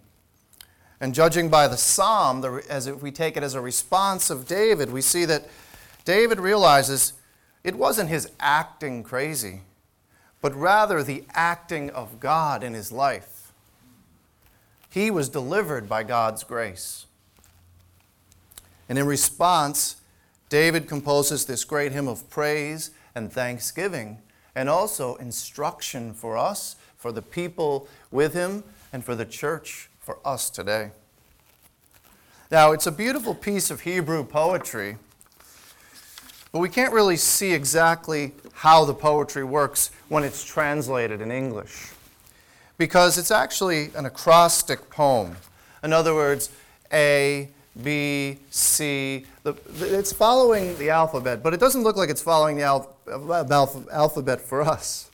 And 0.98 1.14
judging 1.14 1.50
by 1.50 1.68
the 1.68 1.76
psalm, 1.76 2.42
as 2.70 2.86
if 2.86 3.02
we 3.02 3.10
take 3.10 3.36
it 3.36 3.42
as 3.42 3.52
a 3.52 3.60
response 3.60 4.30
of 4.30 4.48
David, 4.48 4.90
we 4.90 5.02
see 5.02 5.26
that 5.26 5.46
David 6.06 6.40
realizes 6.40 7.12
it 7.62 7.74
wasn't 7.74 8.08
his 8.08 8.30
acting 8.40 9.02
crazy, 9.02 9.60
but 10.40 10.56
rather 10.56 11.02
the 11.02 11.24
acting 11.34 11.90
of 11.90 12.18
God 12.18 12.64
in 12.64 12.72
his 12.72 12.90
life. 12.90 13.52
He 14.88 15.10
was 15.10 15.28
delivered 15.28 15.86
by 15.86 16.02
God's 16.02 16.44
grace. 16.44 17.04
And 18.88 18.98
in 18.98 19.04
response, 19.04 19.96
David 20.48 20.88
composes 20.88 21.44
this 21.44 21.64
great 21.66 21.92
hymn 21.92 22.08
of 22.08 22.30
praise 22.30 22.90
and 23.14 23.30
thanksgiving, 23.30 24.22
and 24.58 24.68
also 24.68 25.14
instruction 25.16 26.12
for 26.12 26.36
us, 26.36 26.74
for 26.96 27.12
the 27.12 27.22
people 27.22 27.86
with 28.10 28.34
him, 28.34 28.64
and 28.92 29.04
for 29.04 29.14
the 29.14 29.24
church, 29.24 29.88
for 30.00 30.18
us 30.24 30.50
today. 30.50 30.90
Now, 32.50 32.72
it's 32.72 32.84
a 32.84 32.90
beautiful 32.90 33.36
piece 33.36 33.70
of 33.70 33.82
Hebrew 33.82 34.24
poetry, 34.24 34.96
but 36.50 36.58
we 36.58 36.68
can't 36.68 36.92
really 36.92 37.16
see 37.16 37.52
exactly 37.52 38.32
how 38.52 38.84
the 38.84 38.94
poetry 38.94 39.44
works 39.44 39.92
when 40.08 40.24
it's 40.24 40.42
translated 40.42 41.20
in 41.20 41.30
English, 41.30 41.92
because 42.78 43.16
it's 43.16 43.30
actually 43.30 43.92
an 43.94 44.06
acrostic 44.06 44.90
poem. 44.90 45.36
In 45.84 45.92
other 45.92 46.14
words, 46.14 46.50
A, 46.92 47.48
B, 47.82 48.38
C. 48.50 49.24
The, 49.42 49.54
it's 49.80 50.12
following 50.12 50.76
the 50.78 50.90
alphabet, 50.90 51.42
but 51.42 51.54
it 51.54 51.60
doesn't 51.60 51.82
look 51.82 51.96
like 51.96 52.10
it's 52.10 52.22
following 52.22 52.56
the 52.56 52.62
al- 52.62 52.96
alphabet 53.90 54.40
for 54.40 54.62
us. 54.62 55.10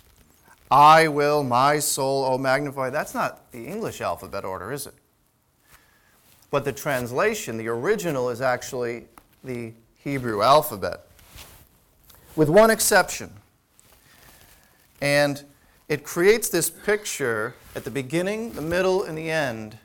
I 0.70 1.08
will, 1.08 1.42
my 1.42 1.78
soul, 1.78 2.24
oh, 2.24 2.38
magnify. 2.38 2.90
That's 2.90 3.14
not 3.14 3.50
the 3.52 3.66
English 3.66 4.00
alphabet 4.00 4.44
order, 4.44 4.72
is 4.72 4.86
it? 4.86 4.94
But 6.50 6.64
the 6.64 6.72
translation, 6.72 7.58
the 7.58 7.68
original, 7.68 8.30
is 8.30 8.40
actually 8.40 9.06
the 9.42 9.72
Hebrew 9.96 10.42
alphabet, 10.42 11.06
with 12.34 12.48
one 12.48 12.70
exception. 12.70 13.30
And 15.00 15.42
it 15.88 16.02
creates 16.02 16.48
this 16.48 16.70
picture 16.70 17.54
at 17.76 17.84
the 17.84 17.90
beginning, 17.90 18.52
the 18.52 18.62
middle, 18.62 19.02
and 19.02 19.18
the 19.18 19.30
end 19.30 19.78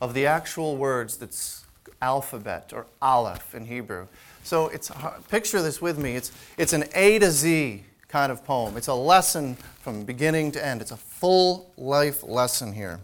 of 0.00 0.12
the 0.12 0.26
actual 0.26 0.76
words 0.76 1.16
that's 1.16 1.65
alphabet 2.02 2.72
or 2.74 2.86
aleph 3.00 3.54
in 3.54 3.66
Hebrew. 3.66 4.06
So 4.42 4.68
it's 4.68 4.90
picture 5.28 5.62
this 5.62 5.80
with 5.80 5.98
me. 5.98 6.16
It's 6.16 6.32
it's 6.56 6.72
an 6.72 6.84
A 6.94 7.18
to 7.18 7.30
Z 7.30 7.84
kind 8.08 8.30
of 8.30 8.44
poem. 8.44 8.76
It's 8.76 8.88
a 8.88 8.94
lesson 8.94 9.56
from 9.80 10.04
beginning 10.04 10.52
to 10.52 10.64
end. 10.64 10.80
It's 10.80 10.92
a 10.92 10.96
full 10.96 11.72
life 11.76 12.22
lesson 12.22 12.72
here. 12.72 13.00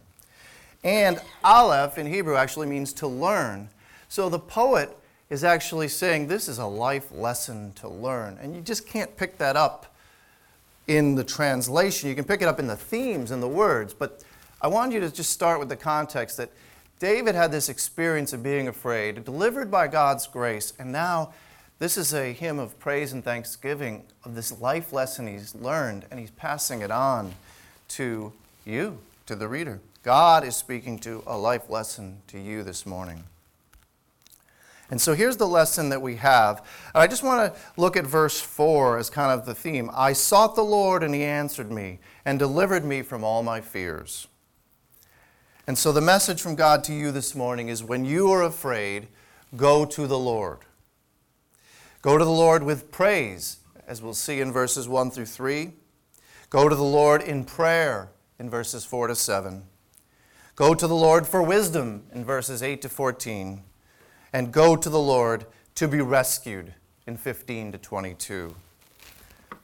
And 0.85 1.21
aleph 1.45 1.99
in 1.99 2.07
Hebrew 2.07 2.37
actually 2.37 2.67
means 2.67 2.93
to 2.95 3.07
learn. 3.07 3.69
So 4.09 4.29
the 4.29 4.39
poet 4.39 4.97
is 5.31 5.45
actually 5.45 5.89
saying 5.89 6.27
this 6.27 6.49
is 6.49 6.59
a 6.59 6.67
life 6.67 7.11
lesson 7.13 7.73
to 7.75 7.89
learn. 7.89 8.39
And 8.41 8.55
you 8.55 8.61
just 8.61 8.87
can't 8.87 9.17
pick 9.17 9.39
that 9.39 9.57
up 9.57 9.95
in 10.87 11.15
the 11.15 11.25
translation. 11.25 12.09
You 12.09 12.15
can 12.15 12.25
pick 12.25 12.43
it 12.43 12.49
up 12.49 12.59
in 12.59 12.67
the 12.67 12.77
themes 12.77 13.31
and 13.31 13.43
the 13.43 13.49
words, 13.49 13.95
but 13.95 14.23
I 14.61 14.69
want 14.69 14.93
you 14.93 15.01
to 15.01 15.11
just 15.11 15.31
start 15.31 15.59
with 15.59 15.69
the 15.69 15.77
context 15.77 16.37
that 16.37 16.51
David 17.03 17.35
had 17.35 17.51
this 17.51 17.69
experience 17.69 18.33
of 18.33 18.45
being 18.45 18.69
afraid, 18.69 19.25
delivered 19.25 19.73
by 19.73 19.89
God's 19.89 20.29
grace, 20.29 20.73
and 20.79 20.93
now 20.93 21.33
this 21.81 21.99
is 21.99 22.15
a 22.15 22.33
hymn 22.33 22.61
of 22.61 22.79
praise 22.79 23.13
and 23.13 23.25
thanksgiving 23.25 24.05
of 24.25 24.37
this 24.37 24.61
life 24.61 24.93
lesson 24.93 25.27
he's 25.27 25.53
learned, 25.53 26.05
and 26.13 26.21
he's 26.21 26.31
passing 26.31 26.81
it 26.81 26.93
on 26.93 27.35
to 27.89 28.33
you, 28.65 28.99
to 29.27 29.35
the 29.35 29.49
reader. 29.49 29.81
God 30.05 30.45
is 30.45 30.55
speaking 30.55 30.97
to 31.01 31.25
a 31.27 31.37
life 31.37 31.69
lesson 31.69 32.19
to 32.29 32.39
you 32.39 32.63
this 32.63 32.87
morning. 32.87 33.25
And 34.89 35.01
so 35.01 35.15
here's 35.15 35.39
the 35.39 35.49
lesson 35.49 35.89
that 35.89 36.03
we 36.03 36.15
have. 36.15 36.65
I 36.95 37.09
just 37.09 37.25
want 37.25 37.53
to 37.53 37.61
look 37.77 37.97
at 37.97 38.07
verse 38.07 38.41
4 38.41 38.99
as 38.99 39.11
kind 39.11 39.33
of 39.33 39.45
the 39.45 39.57
theme. 39.57 39.91
I 39.93 40.13
sought 40.13 40.55
the 40.55 40.63
Lord, 40.63 41.03
and 41.03 41.13
he 41.13 41.25
answered 41.25 41.73
me, 41.73 41.99
and 42.25 42.39
delivered 42.39 42.85
me 42.85 43.03
from 43.03 43.25
all 43.25 43.43
my 43.43 43.61
fears. 43.61 44.29
And 45.67 45.79
so 45.79 45.93
the 45.93 46.01
message 46.01 46.43
from 46.43 46.57
God 46.57 46.83
to 46.85 46.93
you 46.93 47.13
this 47.13 47.35
morning 47.37 47.69
is 47.69 47.85
when 47.85 48.05
you 48.05 48.31
are 48.33 48.43
afraid, 48.43 49.07
go 49.57 49.85
to 49.85 50.07
the 50.09 50.19
Lord. 50.19 50.59
Go 52.03 52.19
to 52.19 52.25
the 52.25 52.31
Lord 52.31 52.65
with 52.65 52.91
praise, 52.91 53.59
as 53.87 54.03
we'll 54.03 54.15
see 54.15 54.41
in 54.41 54.51
verses 54.51 54.89
1 54.89 55.13
through 55.13 55.27
3. 55.27 55.73
Go 56.51 56.69
to 56.69 56.75
the 56.75 56.83
Lord 56.83 57.23
in 57.23 57.45
prayer 57.45 58.11
in 58.41 58.51
verses 58.51 58.85
4 58.85 59.07
to 59.07 59.15
7. 59.15 59.63
Go 60.57 60.75
to 60.75 60.87
the 60.89 60.97
Lord 60.97 61.29
for 61.29 61.43
wisdom 61.43 62.03
in 62.13 62.25
verses 62.25 62.61
8 62.61 62.83
to 62.83 62.89
14. 62.89 63.63
And 64.33 64.53
go 64.53 64.75
to 64.75 64.91
the 64.91 64.99
Lord 64.99 65.47
to 65.77 65.87
be 65.87 66.01
rescued 66.01 66.75
in 67.07 67.17
15 67.17 67.73
to 67.73 67.79
22. 67.79 68.57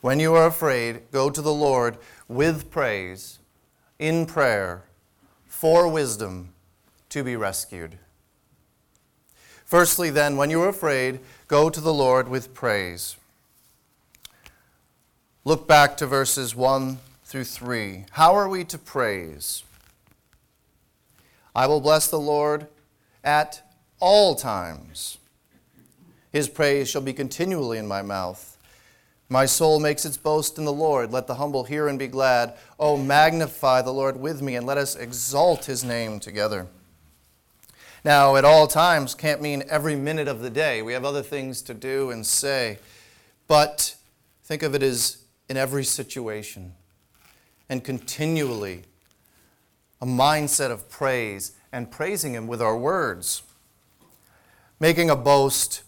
When 0.01 0.21
you 0.21 0.35
are 0.35 0.47
afraid, 0.47 1.11
go 1.11 1.29
to 1.29 1.43
the 1.43 1.53
Lord 1.53 1.99
with 2.29 2.71
praise, 2.71 3.41
in 3.99 4.27
prayer, 4.27 4.88
for 5.49 5.89
wisdom 5.89 6.53
to 7.09 7.25
be 7.25 7.35
rescued. 7.35 7.99
Firstly, 9.65 10.09
then, 10.09 10.37
when 10.37 10.49
you 10.49 10.63
are 10.63 10.69
afraid, 10.69 11.21
go 11.47 11.69
to 11.69 11.81
the 11.81 11.93
Lord 11.93 12.29
with 12.29 12.55
praise. 12.55 13.17
Look 15.45 15.69
back 15.69 15.97
to 15.99 16.07
verses 16.07 16.55
1 16.55 16.99
through 17.25 17.45
3. 17.45 18.07
How 18.13 18.35
are 18.35 18.49
we 18.49 18.65
to 18.65 18.79
praise? 18.79 19.65
I 21.55 21.67
will 21.67 21.81
bless 21.81 22.09
the 22.09 22.19
Lord 22.19 22.69
at 23.23 23.61
all 24.01 24.37
times. 24.37 25.19
His 26.33 26.49
praise 26.49 26.89
shall 26.89 27.03
be 27.03 27.13
continually 27.13 27.77
in 27.77 27.87
my 27.87 28.01
mouth. 28.01 28.48
My 29.29 29.45
soul 29.45 29.79
makes 29.79 30.05
its 30.07 30.17
boast 30.17 30.57
in 30.57 30.65
the 30.65 30.73
Lord. 30.73 31.13
Let 31.13 31.27
the 31.27 31.35
humble 31.35 31.65
hear 31.65 31.89
and 31.89 31.99
be 31.99 32.07
glad. 32.07 32.55
Oh, 32.81 32.97
magnify 32.97 33.83
the 33.83 33.93
Lord 33.93 34.19
with 34.19 34.41
me, 34.41 34.57
and 34.57 34.67
let 34.67 34.79
us 34.79 34.97
exalt 34.97 35.67
his 35.67 35.85
name 35.85 36.19
together. 36.19 36.67
Now, 38.05 38.37
at 38.37 38.45
all 38.45 38.67
times 38.67 39.15
can't 39.15 39.43
mean 39.43 39.65
every 39.69 39.97
minute 39.97 40.29
of 40.29 40.41
the 40.41 40.49
day. 40.49 40.81
We 40.81 40.95
have 40.95 41.05
other 41.05 41.23
things 41.23 41.61
to 41.63 41.75
do 41.75 42.11
and 42.11 42.27
say. 42.27 42.79
But 43.49 43.97
think 44.45 44.63
of 44.63 44.75
it 44.75 44.83
as 44.83 45.19
in 45.49 45.57
every 45.57 45.85
situation 45.85 46.73
and 47.69 47.85
continually 47.85 48.85
a 50.01 50.07
mindset 50.07 50.71
of 50.71 50.89
praise 50.89 51.53
and 51.73 51.91
praising 51.91 52.35
him 52.35 52.47
with 52.47 52.63
our 52.63 52.77
words. 52.77 53.43
Making 54.81 55.11
a 55.11 55.17
boast 55.17 55.83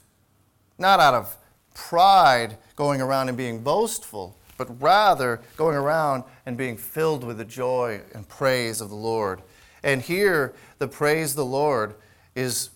not 0.79 1.01
out 1.01 1.15
of 1.15 1.37
pride 1.75 2.57
going 2.77 3.01
around 3.01 3.29
and 3.29 3.37
being 3.37 3.63
boastful, 3.63 4.37
but 4.57 4.81
rather 4.81 5.41
going 5.57 5.77
around 5.77 6.25
and 6.47 6.57
being 6.57 6.77
filled 6.77 7.25
with 7.25 7.39
the 7.39 7.45
joy 7.45 8.01
and 8.15 8.29
praise 8.29 8.81
of 8.81 8.89
the 8.89 8.97
Lord. 8.97 9.43
And 9.83 10.03
here, 10.03 10.55
the 10.79 10.89
praise 10.89 11.31
of 11.31 11.37
the 11.37 11.45
Lord 11.45 11.95
is 12.35 12.71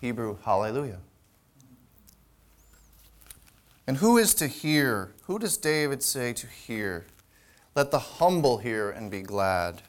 Hebrew 0.00 0.38
hallelujah. 0.44 0.98
And 3.86 3.98
who 3.98 4.18
is 4.18 4.34
to 4.34 4.46
hear? 4.46 5.12
Who 5.24 5.38
does 5.38 5.56
David 5.56 6.02
say 6.02 6.32
to 6.32 6.46
hear? 6.46 7.06
Let 7.74 7.90
the 7.90 7.98
humble 7.98 8.58
hear 8.58 8.90
and 8.90 9.10
be 9.10 9.22
glad. 9.22 9.82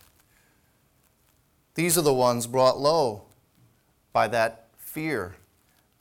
These 1.75 1.97
are 1.97 2.03
the 2.03 2.13
ones 2.13 2.47
brought 2.47 2.79
low 2.79 3.23
by 4.11 4.27
that 4.27 4.67
fear, 4.77 5.35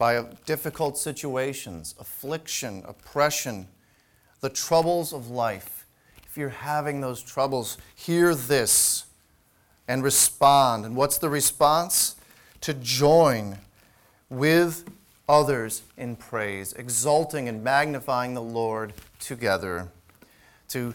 by 0.00 0.24
difficult 0.46 0.96
situations, 0.96 1.94
affliction, 2.00 2.82
oppression, 2.88 3.68
the 4.40 4.48
troubles 4.48 5.12
of 5.12 5.28
life. 5.28 5.84
If 6.24 6.38
you're 6.38 6.48
having 6.48 7.02
those 7.02 7.22
troubles, 7.22 7.76
hear 7.94 8.34
this 8.34 9.04
and 9.86 10.02
respond. 10.02 10.86
And 10.86 10.96
what's 10.96 11.18
the 11.18 11.28
response? 11.28 12.16
To 12.62 12.72
join 12.72 13.58
with 14.30 14.90
others 15.28 15.82
in 15.98 16.16
praise, 16.16 16.72
exalting 16.72 17.46
and 17.46 17.62
magnifying 17.62 18.32
the 18.32 18.40
Lord 18.40 18.94
together, 19.18 19.88
to 20.68 20.94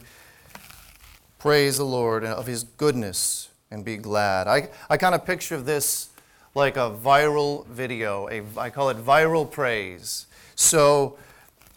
praise 1.38 1.78
the 1.78 1.86
Lord 1.86 2.26
of 2.26 2.48
his 2.48 2.64
goodness 2.64 3.50
and 3.70 3.86
be 3.86 3.98
glad. 3.98 4.48
I, 4.48 4.70
I 4.90 4.98
kind 4.98 5.14
of 5.14 5.28
picture 5.28 5.62
this 5.62 6.10
like 6.56 6.78
a 6.78 6.90
viral 6.90 7.68
video. 7.68 8.30
A, 8.30 8.42
I 8.58 8.70
call 8.70 8.90
it 8.90 8.98
viral 8.98 9.50
praise. 9.50 10.26
So 10.56 11.18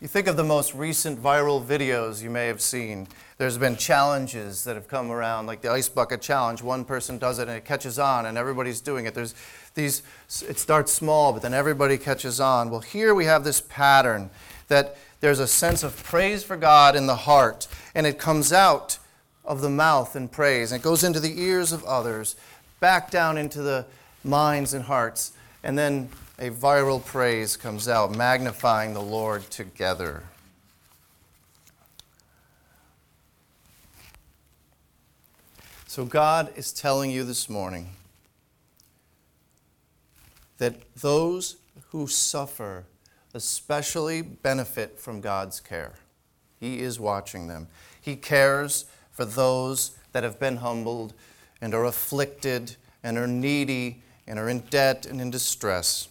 you 0.01 0.07
think 0.07 0.29
of 0.29 0.37
the 0.37 0.45
most 0.45 0.73
recent 0.73 1.21
viral 1.21 1.63
videos 1.63 2.23
you 2.23 2.31
may 2.31 2.47
have 2.47 2.61
seen. 2.61 3.09
There's 3.39 3.59
been 3.59 3.77
challenges 3.77 4.63
that 4.65 4.77
have 4.77 4.87
come 4.87 5.11
around, 5.11 5.47
like 5.47 5.63
the 5.63 5.71
ice 5.71 5.89
bucket 5.89 6.23
challenge. 6.23 6.63
One 6.63 6.85
person 6.85 7.19
does 7.19 7.41
it 7.41 7.49
and 7.49 7.57
it 7.57 7.65
catches 7.65 7.99
on, 7.99 8.27
and 8.27 8.39
everybody's 8.39 8.81
doing 8.81 9.07
it. 9.07 9.15
There's 9.15 9.35
these. 9.75 10.03
It 10.49 10.59
starts 10.59 10.93
small, 10.93 11.33
but 11.33 11.43
then 11.43 11.55
everybody 11.55 11.99
catches 11.99 12.39
on. 12.39 12.71
Well, 12.71 12.81
here 12.81 13.15
we 13.15 13.25
have 13.25 13.43
this 13.43 13.61
pattern 13.61 14.31
that 14.69 14.97
there's 15.21 15.41
a 15.41 15.49
sense 15.49 15.83
of 15.83 16.01
praise 16.05 16.45
for 16.45 16.57
God 16.57 16.95
in 16.95 17.07
the 17.07 17.17
heart, 17.17 17.67
and 17.97 18.07
it 18.07 18.19
comes 18.19 18.53
out 18.53 18.99
of 19.45 19.61
the 19.61 19.71
mouth 19.71 20.15
in 20.15 20.29
praise, 20.29 20.71
and 20.71 20.81
it 20.81 20.85
goes 20.85 21.03
into 21.03 21.19
the 21.19 21.41
ears 21.41 21.73
of 21.73 21.83
others, 21.85 22.37
back 22.79 23.11
down 23.11 23.37
into 23.37 23.63
the 23.63 23.87
minds 24.29 24.75
and 24.75 24.85
hearts, 24.85 25.33
and 25.63 25.79
then 25.79 26.09
a 26.39 26.51
viral 26.51 27.05
praise 27.05 27.57
comes 27.57 27.89
out, 27.89 28.15
magnifying 28.15 28.95
the 28.95 29.03
Lord 29.03 29.43
together. 29.51 30.23
So, 35.87 36.05
God 36.05 36.53
is 36.55 36.73
telling 36.73 37.11
you 37.11 37.25
this 37.25 37.49
morning 37.49 37.89
that 40.59 40.95
those 40.95 41.57
who 41.91 42.07
suffer 42.07 42.85
especially 43.35 44.23
benefit 44.23 44.99
from 44.99 45.21
God's 45.21 45.61
care. 45.61 45.95
He 46.59 46.81
is 46.81 46.99
watching 46.99 47.49
them. 47.49 47.69
He 48.01 48.17
cares 48.17 48.87
for 49.11 49.25
those 49.25 49.97
that 50.13 50.25
have 50.25 50.41
been 50.41 50.57
humbled 50.57 51.15
and 51.61 51.75
are 51.75 51.85
afflicted 51.85 52.77
and 53.03 53.19
are 53.19 53.27
needy 53.27 54.03
and 54.29 54.39
are 54.39 54.49
in 54.49 54.61
debt 54.61 55.07
and 55.07 55.21
in 55.21 55.31
distress. 55.31 56.09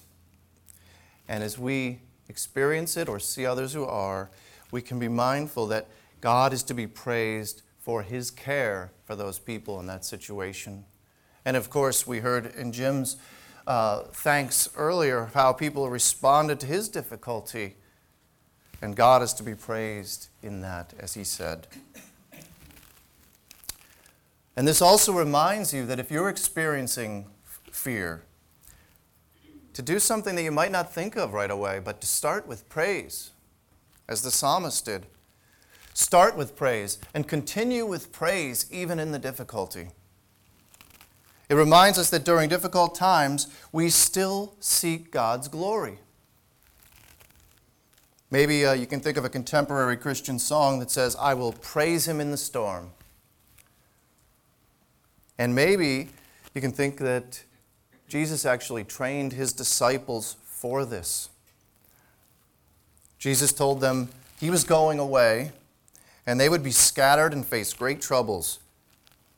And 1.30 1.44
as 1.44 1.58
we 1.58 2.00
experience 2.28 2.98
it 2.98 3.08
or 3.08 3.20
see 3.20 3.46
others 3.46 3.74
who 3.74 3.86
are, 3.86 4.30
we 4.72 4.82
can 4.82 5.00
be 5.00 5.08
mindful 5.08 5.68
that 5.68 5.88
God 6.20 6.52
is 6.52 6.64
to 6.64 6.74
be 6.74 6.88
praised 6.88 7.62
for 7.80 8.02
his 8.02 8.32
care 8.32 8.92
for 9.06 9.16
those 9.16 9.40
people 9.40 9.80
in 9.80 9.86
that 9.86 10.04
situation. 10.04 10.84
And 11.46 11.56
of 11.56 11.70
course, 11.70 12.06
we 12.08 12.20
heard 12.20 12.54
in 12.56 12.74
Jim's 12.74 13.18
uh, 13.68 14.04
thanks 14.12 14.68
earlier 14.76 15.30
how 15.34 15.54
people 15.54 15.90
responded 15.90 16.60
to 16.62 16.66
his 16.66 16.90
difficulty. 16.90 17.76
And 18.82 18.96
God 18.96 19.22
is 19.22 19.34
to 19.34 19.44
be 19.44 19.56
praised 19.56 20.30
in 20.42 20.62
that, 20.62 20.94
as 21.00 21.14
he 21.14 21.24
said. 21.24 21.68
And 24.56 24.68
this 24.68 24.82
also 24.82 25.14
reminds 25.14 25.74
you 25.74 25.86
that 25.86 26.00
if 26.00 26.10
you're 26.10 26.30
experiencing 26.30 27.28
fear, 27.88 28.22
to 29.72 29.82
do 29.82 29.98
something 29.98 30.36
that 30.36 30.44
you 30.44 30.52
might 30.52 30.74
not 30.74 30.94
think 30.94 31.16
of 31.16 31.32
right 31.32 31.50
away, 31.50 31.80
but 31.82 32.02
to 32.02 32.06
start 32.06 32.46
with 32.46 32.68
praise, 32.68 33.32
as 34.10 34.24
the 34.24 34.30
psalmist 34.30 34.84
did. 34.84 35.06
Start 35.94 36.36
with 36.36 36.54
praise 36.54 37.00
and 37.14 37.30
continue 37.30 37.86
with 37.86 38.12
praise 38.12 38.66
even 38.70 39.00
in 39.00 39.14
the 39.14 39.20
difficulty. 39.20 39.88
It 41.48 41.56
reminds 41.56 41.98
us 41.98 42.10
that 42.10 42.26
during 42.26 42.50
difficult 42.50 42.94
times, 42.94 43.48
we 43.72 43.90
still 43.90 44.56
seek 44.60 45.10
God's 45.10 45.48
glory. 45.48 46.00
Maybe 48.30 48.66
uh, 48.66 48.74
you 48.74 48.86
can 48.86 49.00
think 49.00 49.16
of 49.16 49.24
a 49.24 49.30
contemporary 49.30 49.96
Christian 49.96 50.40
song 50.40 50.80
that 50.80 50.92
says, 50.92 51.16
I 51.18 51.36
will 51.36 51.54
praise 51.54 52.06
him 52.06 52.20
in 52.20 52.32
the 52.32 52.38
storm. 52.38 52.92
And 55.38 55.56
maybe 55.56 56.10
you 56.54 56.60
can 56.60 56.72
think 56.72 56.98
that 56.98 57.44
Jesus 58.08 58.46
actually 58.46 58.84
trained 58.84 59.34
his 59.34 59.52
disciples 59.52 60.38
for 60.44 60.86
this. 60.86 61.30
Jesus 63.20 63.52
told 63.52 63.82
them 63.82 64.10
he 64.40 64.50
was 64.50 64.64
going 64.64 65.00
away 65.00 65.52
and 66.26 66.40
they 66.40 66.50
would 66.50 66.64
be 66.64 66.72
scattered 66.72 67.34
and 67.34 67.46
face 67.46 67.74
great 67.74 68.02
troubles. 68.02 68.60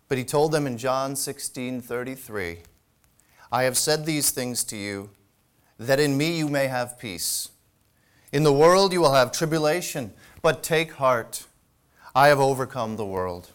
But 0.08 0.18
he 0.18 0.24
told 0.24 0.52
them 0.52 0.68
in 0.68 0.78
John 0.78 1.16
16 1.16 1.82
33, 1.82 2.60
I 3.52 3.64
have 3.64 3.78
said 3.78 4.06
these 4.06 4.32
things 4.32 4.64
to 4.66 4.78
you, 4.78 5.12
that 5.78 6.00
in 6.00 6.18
me 6.18 6.38
you 6.38 6.50
may 6.50 6.68
have 6.68 7.00
peace. 7.00 7.50
In 8.32 8.44
the 8.44 8.54
world 8.54 8.92
you 8.92 9.02
will 9.02 9.14
have 9.14 9.32
tribulation, 9.32 10.14
but 10.42 10.64
take 10.64 10.94
heart. 10.94 11.46
I 12.16 12.28
have 12.28 12.40
overcome 12.40 12.96
the 12.96 13.06
world. 13.06 13.50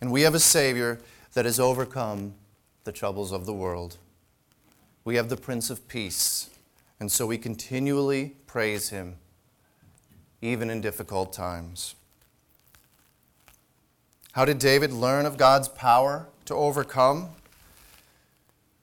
And 0.00 0.12
we 0.12 0.22
have 0.22 0.34
a 0.34 0.40
Savior 0.40 1.00
that 1.34 1.44
has 1.44 1.58
overcome 1.58 2.34
the 2.86 2.92
troubles 2.92 3.32
of 3.32 3.44
the 3.46 3.52
world. 3.52 3.98
We 5.04 5.16
have 5.16 5.28
the 5.28 5.36
Prince 5.36 5.70
of 5.70 5.88
Peace, 5.88 6.50
and 7.00 7.10
so 7.10 7.26
we 7.26 7.36
continually 7.36 8.36
praise 8.46 8.90
him, 8.90 9.16
even 10.40 10.70
in 10.70 10.80
difficult 10.80 11.32
times. 11.32 11.96
How 14.32 14.44
did 14.44 14.60
David 14.60 14.92
learn 14.92 15.26
of 15.26 15.36
God's 15.36 15.68
power 15.68 16.28
to 16.44 16.54
overcome? 16.54 17.30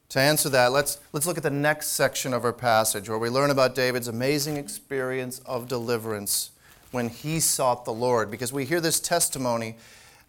To 0.10 0.20
answer 0.20 0.50
that, 0.50 0.74
let's, 0.74 1.00
let's 1.14 1.26
look 1.26 1.38
at 1.38 1.44
the 1.44 1.50
next 1.50 1.88
section 1.88 2.34
of 2.34 2.44
our 2.44 2.52
passage 2.52 3.08
where 3.08 3.18
we 3.18 3.30
learn 3.30 3.52
about 3.52 3.74
David's 3.74 4.10
amazing 4.10 4.58
experience 4.58 5.40
of 5.46 5.70
deliverance 5.70 6.52
when 6.92 7.08
he 7.08 7.40
sought 7.40 7.86
the 7.86 7.94
Lord. 7.94 8.30
Because 8.30 8.52
we 8.52 8.66
hear 8.66 8.82
this 8.82 9.00
testimony 9.00 9.76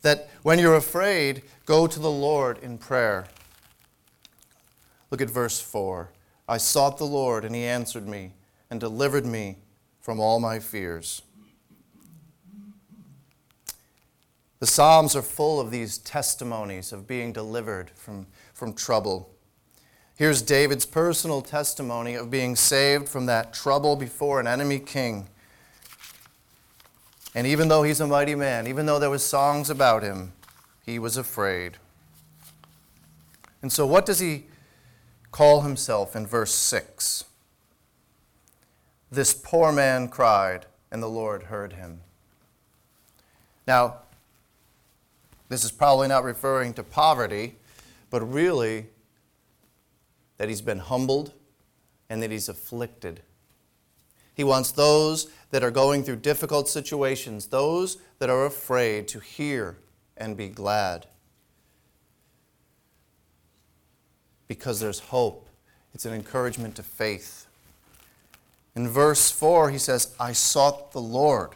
that 0.03 0.29
when 0.45 0.61
you're 0.61 0.77
afraid, 0.77 1.43
go 1.67 1.89
to 1.89 1.99
the 1.99 2.11
Lord 2.11 2.59
in 2.59 2.79
prayer. 2.79 3.27
Look 5.15 5.21
at 5.21 5.31
verse 5.31 5.61
4. 5.61 6.11
I 6.49 6.57
sought 6.57 6.99
the 6.99 7.07
Lord, 7.07 7.45
and 7.45 7.55
he 7.55 7.63
answered 7.63 8.09
me 8.09 8.33
and 8.69 8.81
delivered 8.81 9.25
me 9.25 9.59
from 10.01 10.19
all 10.19 10.41
my 10.41 10.59
fears. 10.59 11.23
The 14.59 14.67
Psalms 14.67 15.15
are 15.15 15.23
full 15.23 15.61
of 15.61 15.71
these 15.71 15.99
testimonies 15.99 16.93
of 16.93 17.07
being 17.07 17.33
delivered 17.33 17.93
from, 17.95 18.27
from 18.53 18.73
trouble. 18.73 19.31
Here's 20.17 20.43
David's 20.43 20.85
personal 20.85 21.43
testimony 21.43 22.17
of 22.17 22.29
being 22.29 22.57
saved 22.57 23.09
from 23.09 23.27
that 23.27 23.55
trouble 23.55 23.95
before 23.95 24.41
an 24.41 24.49
enemy 24.49 24.81
king. 24.81 25.29
And 27.37 27.47
even 27.47 27.69
though 27.69 27.85
he's 27.85 28.01
a 28.01 28.09
mighty 28.09 28.35
man, 28.35 28.67
even 28.67 28.87
though 28.87 28.99
there 28.99 29.11
was 29.11 29.25
songs 29.25 29.71
about 29.71 30.03
him, 30.03 30.33
he 30.85 30.99
was 30.99 31.17
afraid. 31.17 31.77
And 33.63 33.71
so 33.71 33.87
what 33.87 34.07
does 34.07 34.19
he 34.19 34.47
call 35.35 35.63
himself 35.63 36.15
in 36.15 36.25
verse 36.25 36.55
6? 36.55 37.25
This 39.11 39.35
poor 39.35 39.73
man 39.73 40.07
cried, 40.07 40.67
and 40.93 41.03
the 41.03 41.09
Lord 41.09 41.45
heard 41.45 41.73
him. 41.73 42.03
Now, 43.67 43.97
this 45.49 45.65
is 45.65 45.73
probably 45.73 46.07
not 46.07 46.23
referring 46.23 46.73
to 46.75 46.85
poverty, 46.85 47.57
but 48.11 48.21
really 48.21 48.87
that 50.39 50.49
he's 50.49 50.63
been 50.63 50.79
humbled 50.79 51.33
and 52.09 52.23
that 52.23 52.31
he's 52.31 52.49
afflicted. 52.49 53.21
He 54.37 54.45
wants 54.45 54.71
those 54.71 55.27
that 55.51 55.65
are 55.65 55.73
going 55.73 56.05
through 56.05 56.17
difficult 56.17 56.69
situations, 56.69 57.49
those 57.49 57.99
that 58.21 58.31
are 58.31 58.47
afraid, 58.47 59.09
to 59.09 59.19
hear 59.19 59.79
and 60.17 60.37
be 60.37 60.49
glad. 60.49 61.07
Because 64.49 64.81
there's 64.81 64.99
hope, 64.99 65.49
it's 65.95 66.05
an 66.05 66.13
encouragement 66.13 66.77
to 66.77 66.83
faith. 66.83 67.47
In 68.77 68.89
verse 68.89 69.31
4, 69.31 69.71
he 69.71 69.79
says, 69.79 70.15
I 70.19 70.33
sought 70.33 70.93
the 70.93 71.01
Lord. 71.01 71.51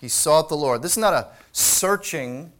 He 0.00 0.08
sought 0.08 0.48
the 0.48 0.56
Lord. 0.56 0.82
This 0.82 0.92
is 0.92 0.98
not 0.98 1.14
a 1.14 1.28
searching, 1.52 2.52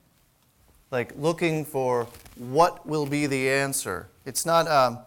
like 0.90 1.12
looking 1.16 1.64
for 1.64 2.08
what 2.36 2.86
will 2.86 3.06
be 3.06 3.26
the 3.26 3.48
answer. 3.50 4.08
It's 4.24 4.46
not, 4.46 4.66
um, 4.66 4.98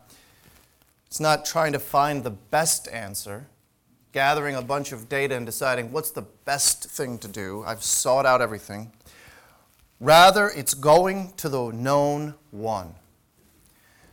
it's 1.07 1.19
not 1.19 1.43
trying 1.43 1.73
to 1.73 1.79
find 1.79 2.23
the 2.23 2.31
best 2.31 2.87
answer. 2.89 3.47
gathering 4.13 4.55
a 4.55 4.61
bunch 4.61 4.91
of 4.91 5.07
data 5.07 5.35
and 5.35 5.45
deciding 5.45 5.89
what's 5.91 6.11
the 6.11 6.21
best 6.43 6.83
thing 6.83 7.17
to 7.17 7.29
do. 7.29 7.63
I've 7.65 7.81
sought 7.81 8.25
out 8.25 8.41
everything. 8.41 8.91
Rather, 10.01 10.49
it's 10.49 10.73
going 10.73 11.31
to 11.37 11.47
the 11.47 11.71
known 11.71 12.33
one. 12.51 12.95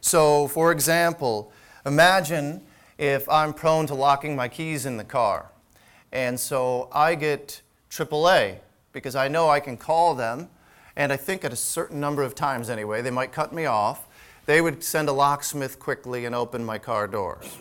So, 0.01 0.49
for 0.49 0.73
example, 0.73 1.53
imagine 1.85 2.63
if 2.99 3.29
I'm 3.29 3.53
prone 3.53 3.87
to 3.87 3.95
locking 3.95 4.35
my 4.35 4.49
keys 4.49 4.87
in 4.87 4.97
the 4.97 5.05
car. 5.05 5.51
And 6.13 6.39
so 6.39 6.89
I 6.93 7.15
get 7.15 7.63
AAA 7.91 8.59
because 8.93 9.15
I 9.15 9.29
know 9.29 9.49
I 9.49 9.61
can 9.61 9.77
call 9.77 10.15
them, 10.15 10.49
and 10.97 11.13
I 11.13 11.17
think 11.17 11.45
at 11.45 11.53
a 11.53 11.57
certain 11.57 12.01
number 12.01 12.23
of 12.23 12.35
times 12.35 12.69
anyway, 12.71 13.03
they 13.03 13.11
might 13.11 13.33
cut 13.33 13.53
me 13.53 13.67
off. 13.67 14.07
They 14.47 14.61
would 14.61 14.83
send 14.83 15.09
a 15.09 15.13
locksmith 15.13 15.79
quickly 15.79 16.25
and 16.25 16.35
open 16.35 16.65
my 16.65 16.79
car 16.79 17.07
doors. 17.07 17.59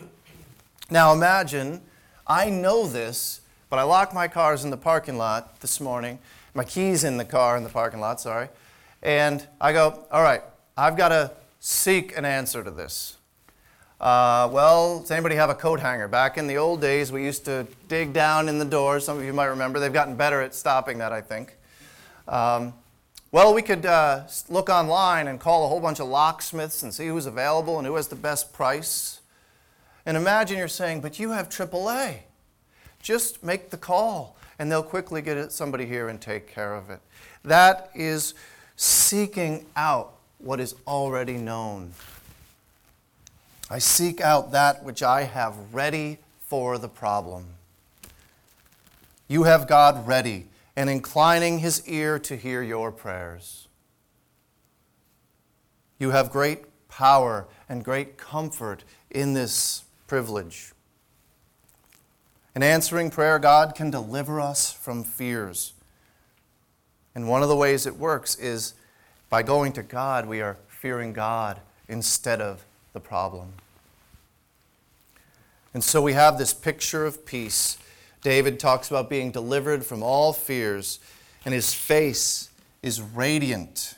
Now 0.90 1.12
imagine 1.12 1.82
I 2.26 2.50
know 2.50 2.86
this, 2.86 3.42
but 3.70 3.78
I 3.78 3.82
locked 3.82 4.14
my 4.14 4.26
cars 4.26 4.64
in 4.64 4.70
the 4.70 4.76
parking 4.76 5.18
lot 5.18 5.60
this 5.60 5.80
morning, 5.80 6.18
my 6.54 6.64
keys 6.64 7.04
in 7.04 7.18
the 7.18 7.24
car 7.24 7.56
in 7.56 7.62
the 7.62 7.68
parking 7.68 8.00
lot, 8.00 8.20
sorry, 8.20 8.48
and 9.02 9.46
I 9.60 9.72
go, 9.72 10.06
all 10.10 10.22
right, 10.22 10.42
I've 10.76 10.96
got 10.96 11.10
to 11.10 11.30
seek 11.60 12.16
an 12.16 12.24
answer 12.24 12.62
to 12.62 12.70
this. 12.70 13.16
Uh, 14.00 14.48
well, 14.52 15.00
does 15.00 15.10
anybody 15.10 15.34
have 15.34 15.50
a 15.50 15.54
coat 15.54 15.80
hanger? 15.80 16.06
Back 16.06 16.38
in 16.38 16.46
the 16.46 16.56
old 16.56 16.80
days, 16.80 17.10
we 17.10 17.24
used 17.24 17.44
to 17.46 17.66
dig 17.88 18.12
down 18.12 18.48
in 18.48 18.58
the 18.58 18.64
doors. 18.64 19.04
Some 19.04 19.18
of 19.18 19.24
you 19.24 19.32
might 19.32 19.46
remember. 19.46 19.80
They've 19.80 19.92
gotten 19.92 20.14
better 20.14 20.40
at 20.40 20.54
stopping 20.54 20.98
that, 20.98 21.12
I 21.12 21.20
think. 21.20 21.56
Um, 22.28 22.74
well, 23.32 23.52
we 23.52 23.60
could 23.60 23.84
uh, 23.84 24.22
look 24.48 24.68
online 24.68 25.26
and 25.26 25.40
call 25.40 25.64
a 25.64 25.68
whole 25.68 25.80
bunch 25.80 25.98
of 26.00 26.06
locksmiths 26.06 26.82
and 26.82 26.94
see 26.94 27.08
who's 27.08 27.26
available 27.26 27.78
and 27.78 27.86
who 27.86 27.96
has 27.96 28.08
the 28.08 28.16
best 28.16 28.52
price. 28.52 29.20
And 30.06 30.16
imagine 30.16 30.58
you're 30.58 30.68
saying, 30.68 31.00
but 31.00 31.18
you 31.18 31.32
have 31.32 31.48
AAA. 31.48 32.20
Just 33.02 33.42
make 33.42 33.70
the 33.70 33.76
call, 33.76 34.36
and 34.58 34.70
they'll 34.70 34.82
quickly 34.82 35.22
get 35.22 35.50
somebody 35.52 35.86
here 35.86 36.08
and 36.08 36.20
take 36.20 36.46
care 36.46 36.74
of 36.74 36.88
it. 36.88 37.00
That 37.44 37.90
is 37.94 38.34
seeking 38.76 39.66
out 39.76 40.17
what 40.38 40.60
is 40.60 40.74
already 40.86 41.36
known. 41.36 41.92
I 43.70 43.78
seek 43.78 44.20
out 44.20 44.52
that 44.52 44.82
which 44.82 45.02
I 45.02 45.24
have 45.24 45.74
ready 45.74 46.18
for 46.40 46.78
the 46.78 46.88
problem. 46.88 47.46
You 49.28 49.42
have 49.42 49.68
God 49.68 50.06
ready 50.06 50.46
and 50.74 50.88
inclining 50.88 51.58
his 51.58 51.86
ear 51.86 52.18
to 52.20 52.36
hear 52.36 52.62
your 52.62 52.90
prayers. 52.90 53.68
You 55.98 56.10
have 56.10 56.30
great 56.30 56.60
power 56.88 57.46
and 57.68 57.84
great 57.84 58.16
comfort 58.16 58.84
in 59.10 59.34
this 59.34 59.84
privilege. 60.06 60.72
In 62.54 62.62
answering 62.62 63.10
prayer, 63.10 63.38
God 63.38 63.74
can 63.74 63.90
deliver 63.90 64.40
us 64.40 64.72
from 64.72 65.04
fears. 65.04 65.74
And 67.14 67.28
one 67.28 67.42
of 67.42 67.48
the 67.48 67.56
ways 67.56 67.86
it 67.86 67.96
works 67.96 68.34
is 68.36 68.74
by 69.30 69.42
going 69.42 69.72
to 69.72 69.82
God, 69.82 70.26
we 70.26 70.40
are 70.40 70.56
fearing 70.68 71.12
God 71.12 71.60
instead 71.88 72.40
of 72.40 72.64
the 72.92 73.00
problem. 73.00 73.52
And 75.74 75.84
so 75.84 76.00
we 76.00 76.14
have 76.14 76.38
this 76.38 76.54
picture 76.54 77.04
of 77.04 77.26
peace. 77.26 77.78
David 78.22 78.58
talks 78.58 78.90
about 78.90 79.10
being 79.10 79.30
delivered 79.30 79.84
from 79.84 80.02
all 80.02 80.32
fears, 80.32 80.98
and 81.44 81.52
his 81.52 81.74
face 81.74 82.50
is 82.82 83.00
radiant. 83.00 83.96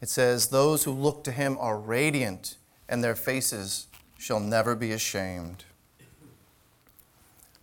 It 0.00 0.08
says, 0.08 0.48
Those 0.48 0.84
who 0.84 0.92
look 0.92 1.24
to 1.24 1.32
him 1.32 1.56
are 1.58 1.78
radiant, 1.78 2.56
and 2.88 3.02
their 3.02 3.14
faces 3.14 3.86
shall 4.18 4.40
never 4.40 4.74
be 4.74 4.92
ashamed. 4.92 5.64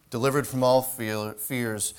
Delivered 0.09 0.47
from 0.47 0.63
all 0.63 0.81
fears, 0.81 1.93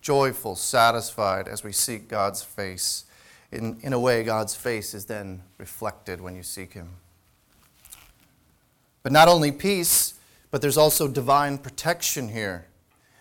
joyful, 0.00 0.54
satisfied 0.54 1.48
as 1.48 1.64
we 1.64 1.72
seek 1.72 2.08
God's 2.08 2.42
face 2.42 3.04
in, 3.50 3.78
in 3.82 3.92
a 3.92 4.00
way, 4.00 4.22
God's 4.22 4.54
face 4.54 4.94
is 4.94 5.06
then 5.06 5.42
reflected 5.56 6.20
when 6.20 6.34
you 6.36 6.42
seek 6.42 6.74
Him. 6.74 6.90
But 9.02 9.12
not 9.12 9.28
only 9.28 9.52
peace, 9.52 10.14
but 10.50 10.60
there's 10.60 10.76
also 10.76 11.08
divine 11.08 11.58
protection 11.58 12.28
here. 12.28 12.66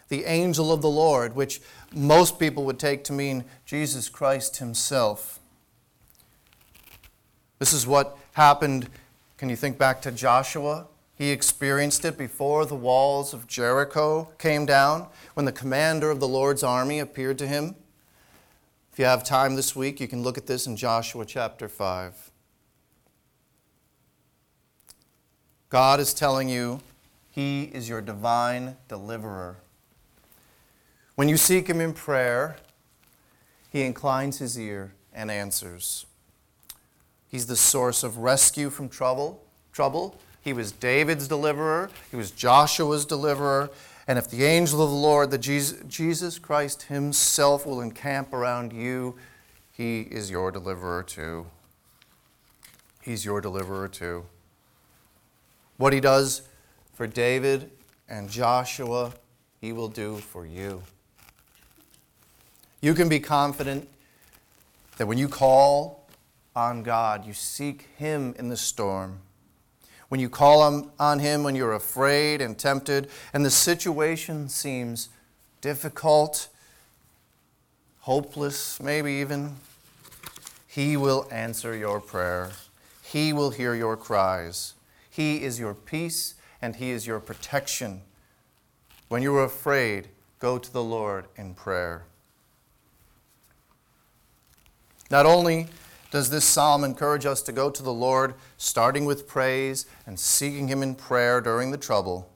The 0.09 0.25
angel 0.25 0.71
of 0.71 0.81
the 0.81 0.89
Lord, 0.89 1.35
which 1.35 1.61
most 1.93 2.39
people 2.39 2.63
would 2.65 2.79
take 2.79 3.03
to 3.05 3.13
mean 3.13 3.45
Jesus 3.65 4.09
Christ 4.09 4.57
Himself. 4.57 5.39
This 7.59 7.73
is 7.73 7.87
what 7.87 8.17
happened. 8.33 8.89
Can 9.37 9.49
you 9.49 9.55
think 9.55 9.77
back 9.77 10.01
to 10.03 10.11
Joshua? 10.11 10.87
He 11.17 11.31
experienced 11.31 12.05
it 12.05 12.17
before 12.17 12.65
the 12.65 12.75
walls 12.75 13.33
of 13.33 13.47
Jericho 13.47 14.29
came 14.37 14.65
down 14.65 15.07
when 15.33 15.45
the 15.45 15.51
commander 15.51 16.11
of 16.11 16.19
the 16.19 16.27
Lord's 16.27 16.63
army 16.63 16.99
appeared 16.99 17.39
to 17.39 17.47
him. 17.47 17.75
If 18.97 19.01
you 19.01 19.05
have 19.05 19.23
time 19.23 19.55
this 19.55 19.75
week, 19.75 19.99
you 19.99 20.07
can 20.07 20.23
look 20.23 20.39
at 20.39 20.47
this 20.47 20.65
in 20.65 20.75
Joshua 20.75 21.23
chapter 21.23 21.69
5. 21.69 22.31
God 25.69 25.99
is 25.99 26.15
telling 26.15 26.49
you 26.49 26.79
He 27.29 27.65
is 27.65 27.87
your 27.87 28.01
divine 28.01 28.75
deliverer. 28.87 29.57
When 31.13 31.29
you 31.29 31.37
seek 31.37 31.67
Him 31.67 31.79
in 31.79 31.93
prayer, 31.93 32.55
He 33.71 33.83
inclines 33.83 34.39
His 34.39 34.59
ear 34.59 34.93
and 35.13 35.29
answers. 35.29 36.07
He's 37.27 37.45
the 37.45 37.55
source 37.55 38.01
of 38.01 38.17
rescue 38.17 38.71
from 38.71 38.89
trouble. 38.89 39.45
Trouble. 39.71 40.19
He 40.41 40.53
was 40.53 40.71
David's 40.71 41.27
deliverer. 41.27 41.91
He 42.09 42.15
was 42.15 42.31
Joshua's 42.31 43.05
deliverer. 43.05 43.69
And 44.07 44.17
if 44.17 44.29
the 44.29 44.45
angel 44.45 44.81
of 44.81 44.89
the 44.89 44.95
Lord, 44.95 45.31
the 45.31 45.37
Jesus, 45.37 45.83
Jesus 45.87 46.39
Christ 46.39 46.83
himself, 46.83 47.65
will 47.65 47.81
encamp 47.81 48.33
around 48.33 48.71
you, 48.71 49.15
he 49.71 50.01
is 50.01 50.31
your 50.31 50.49
deliverer 50.49 51.03
too. 51.03 51.47
He's 53.01 53.25
your 53.25 53.41
deliverer 53.41 53.87
too. 53.87 54.25
What 55.75 55.93
he 55.93 55.99
does 55.99 56.43
for 56.93 57.05
David 57.05 57.69
and 58.07 58.29
Joshua, 58.29 59.13
he 59.59 59.73
will 59.73 59.89
do 59.89 60.17
for 60.17 60.45
you. 60.45 60.83
You 62.81 62.93
can 62.93 63.09
be 63.09 63.19
confident 63.19 63.89
that 64.97 65.07
when 65.07 65.17
you 65.17 65.27
call 65.27 66.07
on 66.55 66.81
God, 66.81 67.25
you 67.25 67.33
seek 67.33 67.89
him 67.97 68.33
in 68.39 68.49
the 68.49 68.57
storm 68.57 69.19
when 70.09 70.19
you 70.19 70.29
call 70.29 70.91
on, 70.99 71.19
Him 71.19 71.43
when 71.43 71.55
you're 71.55 71.73
afraid 71.73 72.41
and 72.41 72.57
tempted, 72.57 73.09
and 73.33 73.45
the 73.45 73.51
situation 73.51 74.47
seems 74.49 75.09
difficult, 75.61 76.47
hopeless, 77.99 78.79
maybe 78.81 79.13
even, 79.13 79.57
He 80.67 80.95
will 80.95 81.27
answer 81.31 81.75
your 81.75 81.99
prayer. 81.99 82.51
He 83.03 83.33
will 83.33 83.51
hear 83.51 83.73
your 83.73 83.97
cries. 83.97 84.73
He 85.09 85.43
is 85.43 85.59
your 85.59 85.73
peace 85.73 86.35
and 86.61 86.75
He 86.75 86.91
is 86.91 87.07
your 87.07 87.19
protection. 87.19 88.01
When 89.07 89.21
you 89.21 89.35
are 89.35 89.43
afraid, 89.43 90.09
go 90.39 90.57
to 90.57 90.71
the 90.71 90.83
Lord 90.83 91.25
in 91.35 91.53
prayer. 91.53 92.03
Not 95.09 95.25
only 95.25 95.67
does 96.11 96.29
this 96.29 96.45
psalm 96.45 96.83
encourage 96.83 97.25
us 97.25 97.41
to 97.43 97.51
go 97.51 97.69
to 97.69 97.83
the 97.83 97.93
Lord, 97.93 98.33
starting 98.57 99.05
with 99.05 99.27
praise 99.27 99.85
and 100.05 100.19
seeking 100.19 100.67
Him 100.67 100.81
in 100.81 100.95
prayer 100.95 101.41
during 101.41 101.71
the 101.71 101.77
trouble. 101.77 102.29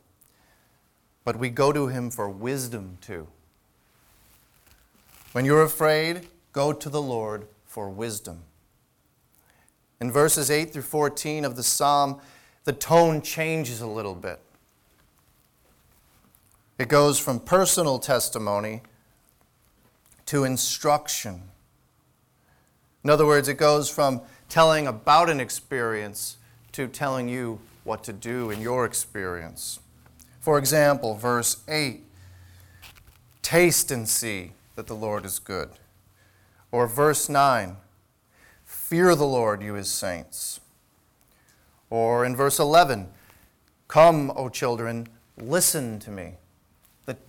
But 1.24 1.38
we 1.38 1.50
go 1.50 1.72
to 1.72 1.88
Him 1.88 2.10
for 2.10 2.30
wisdom 2.30 2.98
too. 3.02 3.28
When 5.32 5.46
you're 5.46 5.64
afraid, 5.64 6.28
go 6.52 6.74
to 6.74 6.90
the 6.90 7.02
Lord 7.02 7.48
for 7.66 7.90
wisdom. 7.90 8.44
In 10.02 10.12
verses 10.12 10.52
8 10.52 10.74
through 10.74 10.82
14 10.82 11.46
of 11.46 11.56
the 11.56 11.64
psalm, 11.64 12.20
the 12.66 12.74
tone 12.74 13.22
changes 13.22 13.82
a 13.82 13.88
little 13.88 14.16
bit. 14.16 14.40
It 16.78 16.90
goes 16.90 17.20
from 17.20 17.40
personal 17.40 18.00
testimony 18.00 18.82
to 20.26 20.44
instruction. 20.44 21.44
In 23.04 23.10
other 23.10 23.26
words, 23.26 23.48
it 23.48 23.56
goes 23.56 23.90
from 23.90 24.22
telling 24.50 24.88
about 24.88 25.30
an 25.30 25.40
experience 25.40 26.38
to 26.74 26.88
telling 26.88 27.28
you 27.28 27.60
what 27.84 28.04
to 28.04 28.14
do 28.14 28.52
in 28.52 28.62
your 28.62 28.86
experience. 28.86 29.80
For 30.40 30.58
example, 30.58 31.16
verse 31.16 31.64
8 31.68 32.04
Taste 33.42 33.92
and 33.92 34.08
see 34.08 34.52
that 34.76 34.88
the 34.88 34.96
Lord 34.96 35.26
is 35.26 35.40
good. 35.40 35.70
Or 36.72 36.88
verse 36.88 37.28
9 37.28 37.78
Fear 38.66 39.16
the 39.16 39.26
Lord, 39.26 39.62
you 39.62 39.74
his 39.74 39.90
saints. 39.90 40.60
Or 41.90 42.26
in 42.26 42.36
verse 42.36 42.60
11 42.60 43.08
Come, 43.88 44.32
O 44.36 44.48
children, 44.48 45.08
listen 45.38 46.00
to 46.00 46.12
me. 46.12 46.36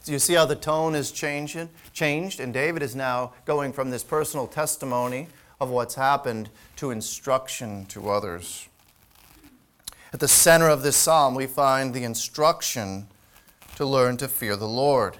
You 0.07 0.21
see 0.21 0.35
how 0.35 0.45
the 0.45 0.55
tone 0.55 0.95
is 0.95 1.11
changing, 1.11 1.69
changed? 1.93 2.39
And 2.39 2.55
David 2.55 2.83
is 2.83 2.95
now 2.95 3.33
going 3.45 3.73
from 3.73 3.91
this 3.91 4.05
personal 4.05 4.47
testimony 4.47 5.27
of 5.63 5.71
what's 5.71 5.95
happened 5.95 6.51
to 6.75 6.91
instruction 6.91 7.87
to 7.87 8.11
others. 8.11 8.69
At 10.13 10.19
the 10.19 10.27
center 10.27 10.69
of 10.69 10.83
this 10.83 10.97
psalm, 10.97 11.37
we 11.37 11.47
find 11.47 11.95
the 11.95 12.03
instruction 12.03 13.07
to 13.77 13.87
learn 13.87 14.17
to 14.17 14.27
fear 14.27 14.57
the 14.57 14.67
Lord. 14.67 15.19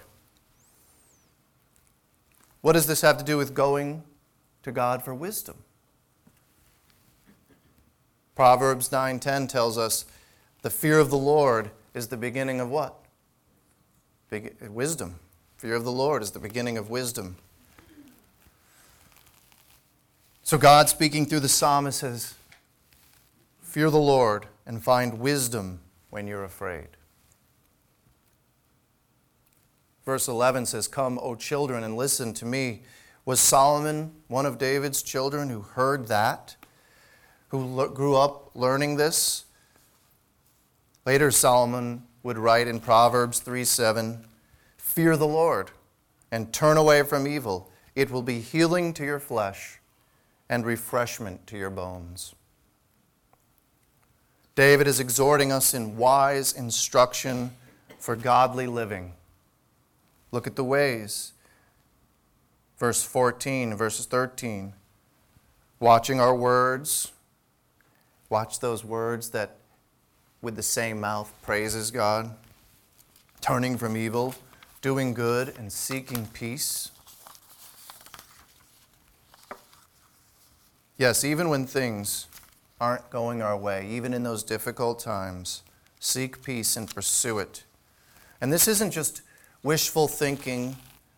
What 2.61 2.73
does 2.73 2.89
this 2.89 3.03
have 3.03 3.19
to 3.19 3.25
do 3.25 3.37
with 3.37 3.55
going 3.55 4.03
to 4.65 4.73
God 4.73 5.05
for 5.05 5.15
wisdom? 5.15 5.63
Proverbs 8.35 8.91
9:10 8.91 9.47
tells 9.47 9.79
us 9.79 10.05
the 10.63 10.71
fear 10.71 10.99
of 10.99 11.09
the 11.09 11.19
Lord 11.19 11.71
is 11.95 12.09
the 12.09 12.17
beginning 12.17 12.61
of 12.61 12.69
what? 12.69 12.97
Wisdom. 14.61 15.21
Fear 15.57 15.77
of 15.77 15.85
the 15.85 15.93
Lord 15.93 16.21
is 16.21 16.33
the 16.33 16.41
beginning 16.41 16.77
of 16.77 16.91
wisdom. 16.91 17.37
So 20.45 20.59
God 20.59 20.89
speaking 20.89 21.27
through 21.27 21.41
the 21.41 21.49
psalmist 21.49 22.01
says, 22.01 22.35
Fear 23.63 23.91
the 23.91 23.99
Lord 23.99 24.47
and 24.67 24.83
find 24.83 25.21
wisdom 25.21 25.81
when 26.11 26.27
you're 26.27 26.45
afraid. 26.45 26.89
Verse 30.05 30.27
11 30.27 30.67
says, 30.67 30.89
Come, 30.89 31.19
O 31.23 31.37
children, 31.37 31.85
and 31.85 31.97
listen 31.97 32.35
to 32.35 32.45
me. 32.45 32.83
Was 33.25 33.41
Solomon 33.41 34.13
one 34.27 34.45
of 34.45 34.59
David's 34.59 35.01
children 35.03 35.49
who 35.49 35.61
heard 35.61 36.09
that, 36.09 36.57
who 37.49 37.89
grew 37.91 38.17
up 38.17 38.51
learning 38.55 38.97
this? 38.97 39.45
Later, 41.07 41.31
Solomon 41.31 42.03
would 42.25 42.37
write 42.37 42.67
in 42.67 42.81
Proverbs 42.81 43.39
3 43.39 43.65
7, 43.65 44.25
Fear 44.77 45.17
the 45.17 45.27
Lord 45.27 45.71
and 46.33 46.53
turn 46.53 46.77
away 46.77 47.05
from 47.05 47.29
evil. 47.29 47.71
It 47.95 48.11
will 48.11 48.23
be 48.23 48.41
healing 48.41 48.93
to 48.95 49.05
your 49.05 49.21
flesh 49.21 49.79
and 50.53 50.67
refreshment 50.67 51.47
to 51.47 51.57
your 51.57 51.71
bones. 51.71 52.35
David 54.55 54.87
is 54.87 55.01
exhorting 55.01 55.51
us 55.51 55.73
in 55.73 55.97
wise 55.97 56.53
instruction 56.53 57.53
for 57.99 58.15
godly 58.15 58.67
living. 58.67 59.15
Look 60.31 60.47
at 60.47 60.55
the 60.55 60.63
ways. 60.63 61.33
Verse 62.77 63.03
14, 63.03 63.75
verses 63.77 64.05
13. 64.05 64.75
Watching 65.81 66.21
our 66.21 66.35
words. 66.35 67.13
Watch 68.29 68.61
those 68.61 68.85
words 68.85 69.31
that 69.31 69.57
with 70.43 70.57
the 70.57 70.63
same 70.63 71.01
mouth 71.01 71.33
praises 71.41 71.91
God. 71.91 72.31
Turning 73.41 73.79
from 73.79 73.97
evil, 73.97 74.35
doing 74.83 75.15
good, 75.15 75.55
and 75.57 75.73
seeking 75.73 76.27
peace. 76.35 76.91
Yes, 81.03 81.25
even 81.25 81.49
when 81.49 81.67
things 81.67 82.29
aren't 82.81 83.11
going 83.11 83.43
our 83.43 83.57
way, 83.57 83.89
even 83.91 84.15
in 84.15 84.23
those 84.23 84.45
difficult 84.45 85.01
times, 85.01 85.65
seek 85.99 86.45
peace 86.45 86.77
and 86.77 86.89
pursue 86.89 87.41
it. 87.41 87.65
And 88.41 88.53
this 88.53 88.69
isn't 88.69 88.93
just 88.93 89.23
wishful 89.65 90.07
thinking, 90.07 90.77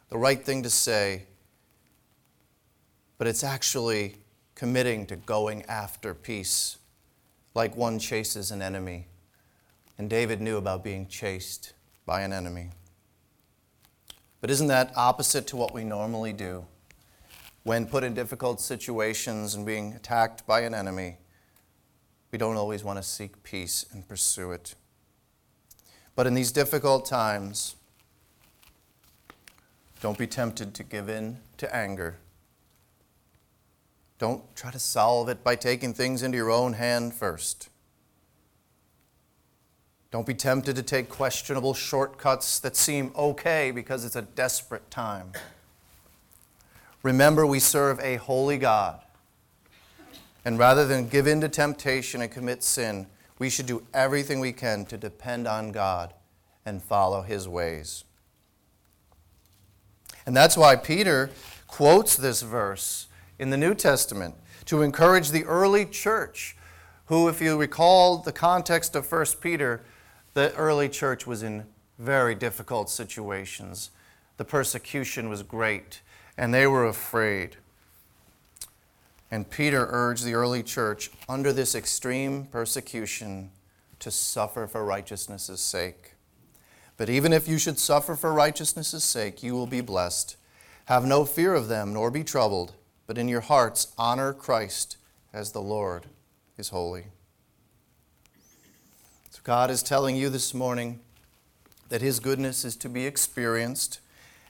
the 0.09 0.16
right 0.16 0.42
thing 0.42 0.62
to 0.62 0.70
say, 0.70 1.25
but 3.18 3.27
it's 3.27 3.44
actually 3.44 4.16
committing 4.55 5.05
to 5.05 5.16
going 5.16 5.66
after 5.66 6.14
peace, 6.14 6.79
like 7.55 7.77
one 7.77 7.99
chases 7.99 8.51
an 8.51 8.62
enemy. 8.62 9.09
And 9.99 10.09
David 10.09 10.40
knew 10.40 10.57
about 10.57 10.83
being 10.83 11.09
chased 11.09 11.75
by 12.07 12.23
an 12.23 12.33
enemy. 12.33 12.70
But 14.40 14.51
isn't 14.51 14.68
that 14.68 14.94
opposite 14.97 15.47
to 15.49 15.57
what 15.57 15.75
we 15.75 15.85
normally 15.85 16.33
do? 16.33 16.64
When 17.64 17.87
put 17.87 18.05
in 18.05 18.12
difficult 18.12 18.61
situations 18.61 19.55
and 19.55 19.64
being 19.64 19.94
attacked 19.94 20.46
by 20.46 20.61
an 20.61 20.74
enemy, 20.74 21.16
we 22.31 22.37
don't 22.37 22.57
always 22.57 22.85
want 22.85 22.98
to 22.98 23.03
seek 23.03 23.42
peace 23.42 23.87
and 23.90 24.07
pursue 24.07 24.53
it. 24.53 24.74
But 26.14 26.27
in 26.27 26.35
these 26.35 26.53
difficult 26.53 27.07
times, 27.07 27.77
don't 30.00 30.18
be 30.18 30.27
tempted 30.27 30.74
to 30.74 30.83
give 30.83 31.09
in 31.09 31.38
to 31.57 31.74
anger. 31.74 32.18
Don't 34.18 34.42
try 34.55 34.70
to 34.70 34.79
solve 34.79 35.31
it 35.31 35.42
by 35.42 35.57
taking 35.57 35.94
things 35.94 36.22
into 36.22 36.37
your 36.37 36.50
own 36.50 36.74
hand 36.74 37.14
first. 37.14 37.70
Don't 40.11 40.27
be 40.27 40.35
tempted 40.35 40.77
to 40.77 40.83
take 40.83 41.09
questionable 41.09 41.72
shortcuts 41.72 42.61
that 42.61 42.77
seem 42.77 43.11
okay 43.16 43.70
because 43.70 44.05
it's 44.05 44.16
a 44.16 44.22
desperate 44.22 44.90
time. 44.90 45.33
Remember, 47.05 47.47
we 47.47 47.61
serve 47.61 48.01
a 48.01 48.17
holy 48.17 48.59
God 48.59 49.05
and 50.45 50.59
rather 50.59 50.87
than 50.87 51.09
give 51.09 51.27
in 51.27 51.40
to 51.40 51.49
temptation 51.49 52.21
and 52.21 52.31
commit 52.31 52.62
sin, 52.62 53.07
we 53.38 53.49
should 53.49 53.67
do 53.67 53.87
everything 53.95 54.40
we 54.40 54.53
can 54.53 54.85
to 54.87 54.99
depend 54.99 55.49
on 55.49 55.73
God 55.73 56.12
and 56.67 56.83
follow 56.83 57.23
his 57.23 57.49
ways. 57.49 58.05
And 60.27 60.37
that's 60.37 60.57
why 60.57 60.77
Peter 60.77 61.31
quotes 61.67 62.17
this 62.17 62.43
verse 62.43 63.09
in 63.38 63.51
the 63.51 63.57
New 63.57 63.75
Testament 63.75 64.35
to 64.67 64.83
encourage 64.83 65.31
the 65.31 65.45
early 65.45 65.85
church, 65.85 66.57
who, 67.07 67.29
if 67.29 67.40
you 67.40 67.59
recall 67.59 68.19
the 68.19 68.33
context 68.33 68.95
of 68.95 69.11
1 69.11 69.27
Peter, 69.40 69.83
the 70.35 70.55
early 70.55 70.88
church 70.88 71.27
was 71.27 71.43
in 71.43 71.67
very 71.99 72.35
difficult 72.35 72.88
situations. 72.88 73.90
The 74.37 74.45
persecution 74.45 75.29
was 75.29 75.43
great, 75.43 76.01
and 76.37 76.53
they 76.53 76.66
were 76.66 76.87
afraid. 76.87 77.57
And 79.31 79.51
Peter 79.51 79.87
urged 79.90 80.25
the 80.25 80.35
early 80.35 80.62
church 80.62 81.11
under 81.29 81.53
this 81.53 81.75
extreme 81.75 82.44
persecution 82.47 83.51
to 83.99 84.11
suffer 84.11 84.66
for 84.66 84.85
righteousness' 84.85 85.61
sake. 85.61 86.12
But 86.97 87.09
even 87.09 87.33
if 87.33 87.49
you 87.49 87.59
should 87.59 87.79
suffer 87.79 88.14
for 88.14 88.33
righteousness' 88.33 89.03
sake, 89.05 89.42
you 89.42 89.55
will 89.55 89.66
be 89.66 89.81
blessed. 89.81 90.37
Have 90.87 91.05
no 91.05 91.25
fear 91.25 91.55
of 91.55 91.68
them, 91.68 91.92
nor 91.92 92.11
be 92.11 92.23
troubled, 92.23 92.75
but 93.07 93.18
in 93.18 93.27
your 93.29 93.40
hearts 93.40 93.92
honor 93.99 94.33
Christ 94.33 94.97
as 95.33 95.53
the 95.53 95.62
Lord 95.62 96.07
is 96.57 96.68
holy. 96.68 97.07
So 99.31 99.40
God 99.42 99.70
is 99.70 99.83
telling 99.83 100.14
you 100.14 100.29
this 100.29 100.55
morning 100.55 101.01
that 101.88 102.03
His 102.03 102.20
goodness 102.20 102.64
is 102.64 102.77
to 102.77 102.88
be 102.88 103.07
experienced. 103.07 104.01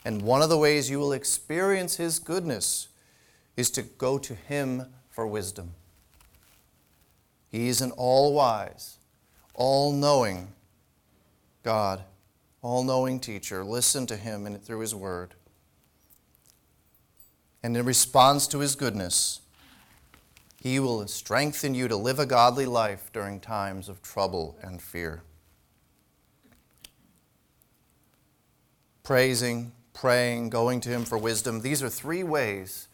And 0.04 0.22
one 0.22 0.42
of 0.42 0.50
the 0.50 0.58
ways 0.58 0.90
you 0.90 0.98
will 0.98 1.12
experience 1.12 1.96
His 1.96 2.18
goodness 2.18 2.88
is 3.56 3.70
to 3.70 3.82
go 3.82 4.18
to 4.18 4.34
Him 4.34 4.86
for 5.08 5.26
wisdom. 5.26 5.74
He 7.48 7.68
is 7.68 7.80
an 7.80 7.92
all 7.92 8.34
wise, 8.34 8.98
all 9.54 9.92
knowing 9.92 10.48
God, 11.62 12.02
all 12.60 12.84
knowing 12.84 13.20
teacher. 13.20 13.64
Listen 13.64 14.06
to 14.06 14.16
Him 14.16 14.44
and 14.44 14.62
through 14.62 14.80
His 14.80 14.94
Word. 14.94 15.34
And 17.62 17.76
in 17.76 17.86
response 17.86 18.46
to 18.48 18.58
His 18.58 18.74
goodness, 18.74 19.40
He 20.60 20.78
will 20.78 21.06
strengthen 21.06 21.74
you 21.74 21.88
to 21.88 21.96
live 21.96 22.18
a 22.18 22.26
godly 22.26 22.66
life 22.66 23.10
during 23.12 23.40
times 23.40 23.88
of 23.88 24.02
trouble 24.02 24.58
and 24.60 24.82
fear. 24.82 25.22
Praising, 29.02 29.72
praying, 29.94 30.50
going 30.50 30.80
to 30.80 30.90
Him 30.90 31.04
for 31.04 31.16
wisdom, 31.16 31.62
these 31.62 31.82
are 31.82 31.88
three 31.88 32.22
ways 32.22 32.88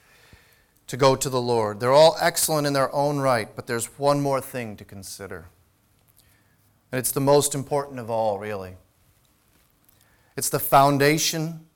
to 0.86 0.96
go 0.96 1.16
to 1.16 1.28
the 1.28 1.40
Lord. 1.40 1.80
They're 1.80 1.92
all 1.92 2.16
excellent 2.20 2.66
in 2.66 2.72
their 2.72 2.94
own 2.94 3.18
right, 3.18 3.48
but 3.56 3.66
there's 3.66 3.86
one 3.98 4.20
more 4.20 4.40
thing 4.40 4.76
to 4.76 4.84
consider. 4.84 5.46
And 6.92 6.98
it's 6.98 7.12
the 7.12 7.20
most 7.20 7.54
important 7.54 7.98
of 7.98 8.10
all, 8.10 8.38
really. 8.38 8.74
It's 10.36 10.50
the 10.50 10.58
foundation, 10.58 11.66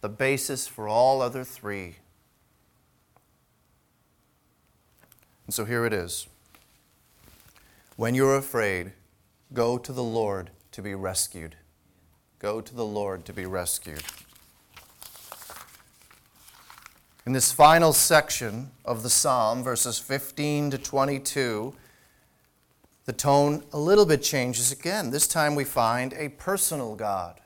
the 0.00 0.08
basis 0.08 0.66
for 0.66 0.88
all 0.88 1.22
other 1.22 1.44
three. 1.44 1.96
And 5.46 5.54
so 5.54 5.64
here 5.64 5.84
it 5.84 5.92
is. 5.92 6.26
When 7.96 8.14
you're 8.14 8.36
afraid, 8.36 8.92
go 9.52 9.78
to 9.78 9.92
the 9.92 10.02
Lord 10.02 10.50
to 10.72 10.82
be 10.82 10.94
rescued. 10.94 11.56
Go 12.38 12.60
to 12.60 12.74
the 12.74 12.84
Lord 12.84 13.24
to 13.26 13.32
be 13.32 13.46
rescued. 13.46 14.02
In 17.24 17.32
this 17.32 17.52
final 17.52 17.92
section 17.92 18.70
of 18.84 19.04
the 19.04 19.10
psalm, 19.10 19.62
verses 19.62 19.98
15 19.98 20.72
to 20.72 20.78
22, 20.78 21.72
the 23.04 23.12
tone 23.12 23.62
a 23.72 23.78
little 23.78 24.06
bit 24.06 24.22
changes 24.22 24.72
again. 24.72 25.10
This 25.10 25.28
time 25.28 25.54
we 25.54 25.64
find 25.64 26.14
a 26.14 26.30
personal 26.30 26.96
God. 26.96 27.40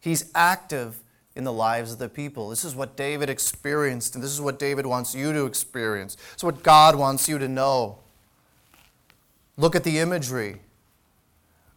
He's 0.00 0.30
active 0.34 1.02
in 1.36 1.44
the 1.44 1.52
lives 1.52 1.92
of 1.92 1.98
the 1.98 2.08
people. 2.08 2.48
This 2.48 2.64
is 2.64 2.74
what 2.74 2.96
David 2.96 3.28
experienced, 3.28 4.14
and 4.14 4.24
this 4.24 4.32
is 4.32 4.40
what 4.40 4.58
David 4.58 4.86
wants 4.86 5.14
you 5.14 5.32
to 5.34 5.44
experience. 5.44 6.16
It's 6.32 6.44
what 6.44 6.62
God 6.62 6.96
wants 6.96 7.28
you 7.28 7.38
to 7.38 7.48
know. 7.48 7.98
Look 9.58 9.76
at 9.76 9.84
the 9.84 9.98
imagery. 9.98 10.62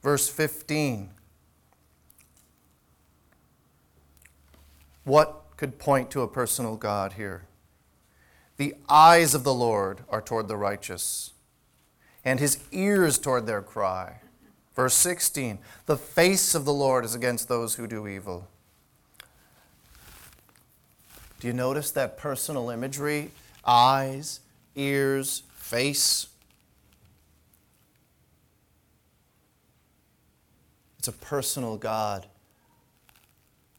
Verse 0.01 0.29
15. 0.29 1.09
What 5.03 5.42
could 5.63 5.79
point 5.79 6.11
to 6.11 6.19
a 6.19 6.27
personal 6.27 6.75
God 6.75 7.13
here. 7.13 7.45
The 8.57 8.75
eyes 8.89 9.33
of 9.33 9.45
the 9.45 9.53
Lord 9.53 10.01
are 10.09 10.21
toward 10.21 10.49
the 10.49 10.57
righteous, 10.57 11.31
and 12.25 12.37
his 12.37 12.59
ears 12.73 13.17
toward 13.17 13.47
their 13.47 13.61
cry. 13.61 14.19
Verse 14.75 14.93
16 14.93 15.59
The 15.85 15.95
face 15.95 16.53
of 16.53 16.65
the 16.65 16.73
Lord 16.73 17.05
is 17.05 17.15
against 17.15 17.47
those 17.47 17.75
who 17.75 17.87
do 17.87 18.09
evil. 18.09 18.49
Do 21.39 21.47
you 21.47 21.53
notice 21.53 21.91
that 21.91 22.17
personal 22.17 22.69
imagery? 22.69 23.31
Eyes, 23.65 24.41
ears, 24.75 25.43
face. 25.55 26.27
It's 30.99 31.07
a 31.07 31.13
personal 31.13 31.77
God. 31.77 32.25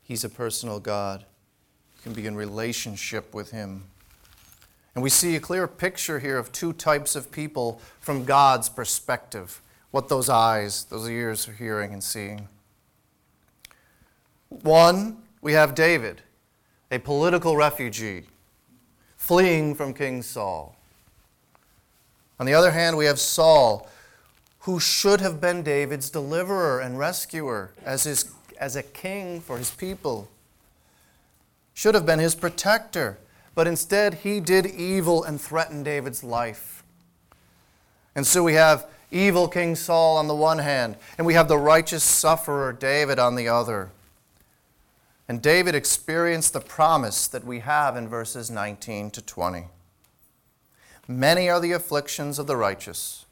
He's 0.03 0.25
a 0.25 0.31
personal 0.31 0.81
God. 0.81 1.27
Can 2.05 2.13
be 2.13 2.27
in 2.27 2.37
relationship 2.37 3.33
with 3.33 3.51
Him. 3.51 3.85
And 4.95 5.03
we 5.03 5.09
see 5.09 5.37
a 5.37 5.41
clear 5.41 5.67
picture 5.67 6.19
here 6.19 6.37
of 6.37 6.53
two 6.53 6.75
types 6.75 7.17
of 7.17 7.33
people 7.33 7.81
from 7.99 8.27
God's 8.27 8.69
perspective 8.69 9.63
what 9.91 10.09
those 10.09 10.29
eyes, 10.29 10.85
those 10.85 11.09
ears 11.09 11.49
are 11.49 11.53
hearing 11.53 11.95
and 11.95 12.05
seeing. 12.05 12.49
One, 14.49 15.23
we 15.41 15.53
have 15.53 15.75
David, 15.75 16.21
a 16.91 16.99
political 16.99 17.57
refugee, 17.57 18.25
fleeing 19.17 19.75
from 19.75 19.95
King 19.95 20.21
Saul. 20.21 20.77
On 22.39 22.45
the 22.45 22.53
other 22.53 22.73
hand, 22.73 22.99
we 22.99 23.07
have 23.07 23.19
Saul, 23.19 23.89
who 24.61 24.79
should 24.79 25.21
have 25.23 25.41
been 25.41 25.63
David's 25.63 26.11
deliverer 26.11 26.81
and 26.81 26.99
rescuer 26.99 27.73
as, 27.85 28.05
his, 28.05 28.31
as 28.59 28.77
a 28.77 28.83
king 28.83 29.41
for 29.41 29.57
his 29.57 29.71
people, 29.71 30.29
should 31.85 31.95
have 31.95 32.07
been 32.07 32.19
his 32.19 32.35
protector, 32.35 33.19
but 33.55 33.67
instead 33.67 34.15
he 34.15 34.41
did 34.41 34.65
evil 34.65 35.23
and 35.23 35.39
threatened 35.39 35.85
David's 35.85 36.25
life. 36.25 36.83
And 38.15 38.27
so 38.27 38.43
we 38.43 38.55
have 38.55 38.87
evil 39.11 39.49
King 39.49 39.77
Saul 39.77 40.17
on 40.17 40.27
the 40.27 40.35
one 40.35 40.61
hand, 40.61 40.97
and 41.19 41.27
we 41.27 41.35
have 41.35 41.47
the 41.47 41.59
righteous 41.59 42.03
sufferer 42.03 42.73
David 42.73 43.19
on 43.19 43.35
the 43.35 43.49
other. 43.49 43.91
And 45.29 45.43
David 45.43 45.75
experienced 45.75 46.55
the 46.55 46.61
promise 46.63 47.29
that 47.29 47.45
we 47.45 47.59
have 47.59 47.99
in 47.99 48.09
verses 48.09 48.51
19 48.51 49.11
to 49.11 49.21
20. 49.21 49.67
Many 51.07 51.51
are 51.51 51.61
the 51.61 51.73
afflictions 51.73 52.39
of 52.39 52.47
the 52.47 52.57
righteous, 52.57 53.27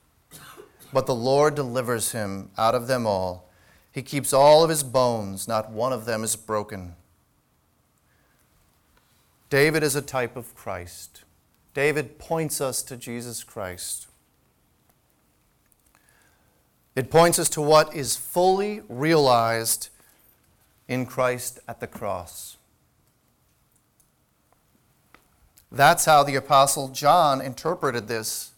but 0.92 1.06
the 1.06 1.14
Lord 1.14 1.54
delivers 1.54 2.12
him 2.12 2.50
out 2.58 2.74
of 2.74 2.86
them 2.86 3.06
all. 3.06 3.48
He 3.90 4.02
keeps 4.02 4.34
all 4.34 4.62
of 4.62 4.68
his 4.68 4.82
bones, 4.82 5.48
not 5.48 5.70
one 5.70 5.94
of 5.94 6.04
them 6.04 6.22
is 6.22 6.36
broken. 6.36 6.96
David 9.52 9.82
is 9.82 9.94
a 9.94 10.00
type 10.00 10.34
of 10.34 10.54
Christ. 10.54 11.24
David 11.74 12.18
points 12.18 12.58
us 12.58 12.80
to 12.84 12.96
Jesus 12.96 13.44
Christ. 13.44 14.06
It 16.96 17.10
points 17.10 17.38
us 17.38 17.50
to 17.50 17.60
what 17.60 17.94
is 17.94 18.16
fully 18.16 18.80
realized 18.88 19.90
in 20.88 21.04
Christ 21.04 21.58
at 21.68 21.80
the 21.80 21.86
cross. 21.86 22.56
That's 25.70 26.06
how 26.06 26.22
the 26.22 26.36
Apostle 26.36 26.88
John 26.88 27.42
interpreted 27.42 28.08
this 28.08 28.52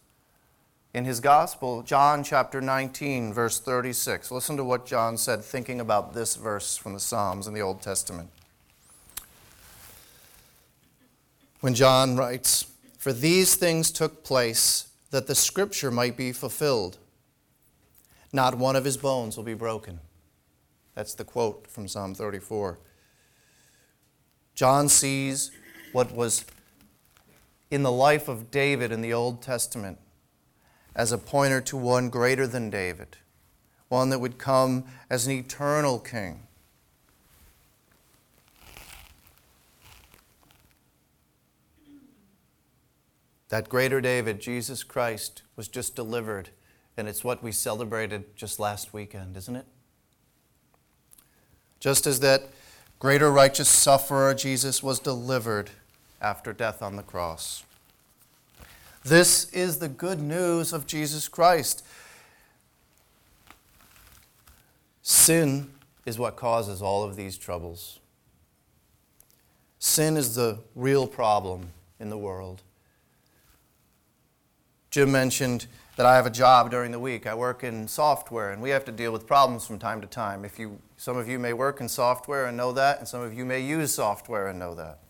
in 0.94 1.06
his 1.06 1.18
Gospel, 1.18 1.82
John 1.82 2.22
chapter 2.22 2.60
19, 2.60 3.32
verse 3.32 3.58
36. 3.58 4.30
Listen 4.30 4.56
to 4.56 4.62
what 4.62 4.86
John 4.86 5.16
said, 5.16 5.42
thinking 5.42 5.80
about 5.80 6.14
this 6.14 6.36
verse 6.36 6.76
from 6.76 6.92
the 6.92 7.00
Psalms 7.00 7.48
in 7.48 7.54
the 7.54 7.62
Old 7.62 7.82
Testament. 7.82 8.30
When 11.64 11.72
John 11.74 12.18
writes, 12.18 12.66
For 12.98 13.10
these 13.10 13.54
things 13.54 13.90
took 13.90 14.22
place 14.22 14.88
that 15.10 15.26
the 15.26 15.34
scripture 15.34 15.90
might 15.90 16.14
be 16.14 16.30
fulfilled. 16.30 16.98
Not 18.34 18.58
one 18.58 18.76
of 18.76 18.84
his 18.84 18.98
bones 18.98 19.38
will 19.38 19.44
be 19.44 19.54
broken. 19.54 20.00
That's 20.94 21.14
the 21.14 21.24
quote 21.24 21.66
from 21.66 21.88
Psalm 21.88 22.14
34. 22.14 22.78
John 24.54 24.90
sees 24.90 25.52
what 25.92 26.14
was 26.14 26.44
in 27.70 27.82
the 27.82 27.90
life 27.90 28.28
of 28.28 28.50
David 28.50 28.92
in 28.92 29.00
the 29.00 29.14
Old 29.14 29.40
Testament 29.40 29.96
as 30.94 31.12
a 31.12 31.16
pointer 31.16 31.62
to 31.62 31.78
one 31.78 32.10
greater 32.10 32.46
than 32.46 32.68
David, 32.68 33.16
one 33.88 34.10
that 34.10 34.20
would 34.20 34.36
come 34.36 34.84
as 35.08 35.26
an 35.26 35.32
eternal 35.32 35.98
king. 35.98 36.46
That 43.54 43.68
greater 43.68 44.00
David, 44.00 44.40
Jesus 44.40 44.82
Christ, 44.82 45.42
was 45.54 45.68
just 45.68 45.94
delivered, 45.94 46.48
and 46.96 47.06
it's 47.06 47.22
what 47.22 47.40
we 47.40 47.52
celebrated 47.52 48.34
just 48.34 48.58
last 48.58 48.92
weekend, 48.92 49.36
isn't 49.36 49.54
it? 49.54 49.66
Just 51.78 52.04
as 52.04 52.18
that 52.18 52.48
greater 52.98 53.30
righteous 53.30 53.68
sufferer, 53.68 54.34
Jesus, 54.34 54.82
was 54.82 54.98
delivered 54.98 55.70
after 56.20 56.52
death 56.52 56.82
on 56.82 56.96
the 56.96 57.04
cross. 57.04 57.62
This 59.04 59.48
is 59.52 59.78
the 59.78 59.88
good 59.88 60.18
news 60.18 60.72
of 60.72 60.84
Jesus 60.88 61.28
Christ. 61.28 61.86
Sin 65.00 65.70
is 66.04 66.18
what 66.18 66.34
causes 66.34 66.82
all 66.82 67.04
of 67.04 67.14
these 67.14 67.38
troubles. 67.38 68.00
Sin 69.78 70.16
is 70.16 70.34
the 70.34 70.58
real 70.74 71.06
problem 71.06 71.68
in 72.00 72.10
the 72.10 72.18
world. 72.18 72.60
Jim 74.94 75.10
mentioned 75.10 75.66
that 75.96 76.06
I 76.06 76.14
have 76.14 76.24
a 76.24 76.30
job 76.30 76.70
during 76.70 76.92
the 76.92 77.00
week. 77.00 77.26
I 77.26 77.34
work 77.34 77.64
in 77.64 77.88
software, 77.88 78.52
and 78.52 78.62
we 78.62 78.70
have 78.70 78.84
to 78.84 78.92
deal 78.92 79.10
with 79.10 79.26
problems 79.26 79.66
from 79.66 79.76
time 79.76 80.00
to 80.02 80.06
time. 80.06 80.44
If 80.44 80.56
you, 80.56 80.78
some 80.96 81.16
of 81.16 81.28
you 81.28 81.36
may 81.36 81.52
work 81.52 81.80
in 81.80 81.88
software 81.88 82.46
and 82.46 82.56
know 82.56 82.70
that, 82.70 83.00
and 83.00 83.08
some 83.08 83.20
of 83.20 83.34
you 83.34 83.44
may 83.44 83.58
use 83.58 83.92
software 83.92 84.46
and 84.46 84.56
know 84.56 84.72
that. 84.76 85.00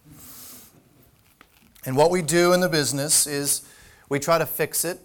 And 1.84 1.98
what 1.98 2.10
we 2.10 2.22
do 2.22 2.54
in 2.54 2.60
the 2.60 2.68
business 2.70 3.26
is 3.26 3.68
we 4.08 4.18
try 4.18 4.38
to 4.38 4.46
fix 4.46 4.86
it 4.86 5.00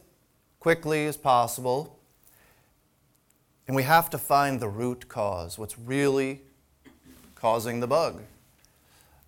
quickly 0.62 1.08
as 1.08 1.18
possible, 1.18 2.00
and 3.68 3.76
we 3.76 3.84
have 3.84 4.10
to 4.12 4.18
find 4.18 4.62
the 4.62 4.70
root 4.70 5.10
cause, 5.10 5.58
what's 5.58 5.78
really 5.78 6.44
causing 7.36 7.82
the 7.82 7.88
bug. 7.88 8.22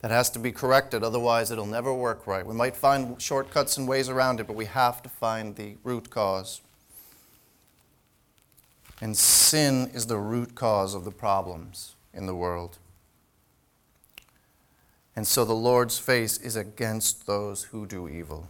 That 0.02 0.10
has 0.10 0.32
to 0.32 0.40
be 0.40 0.52
corrected, 0.52 1.04
otherwise, 1.04 1.52
it'll 1.52 1.68
never 1.68 1.94
work 1.94 2.26
right. 2.26 2.46
We 2.46 2.56
might 2.56 2.76
find 2.76 3.22
shortcuts 3.22 3.78
and 3.78 3.88
ways 3.88 4.10
around 4.10 4.40
it, 4.40 4.48
but 4.48 4.56
we 4.56 4.66
have 4.66 5.04
to 5.04 5.10
find 5.10 5.56
the 5.56 5.76
root 5.84 6.10
cause. 6.10 6.62
And 9.00 9.16
sin 9.16 9.92
is 9.94 10.08
the 10.08 10.18
root 10.18 10.56
cause 10.56 10.96
of 10.96 11.06
the 11.06 11.12
problems 11.12 11.96
in 12.14 12.26
the 12.26 12.36
world. 12.36 12.80
And 15.16 15.28
so 15.28 15.46
the 15.46 15.54
Lord's 15.54 16.00
face 16.00 16.38
is 16.38 16.56
against 16.56 17.28
those 17.28 17.66
who 17.66 17.86
do 17.86 18.10
evil. 18.10 18.48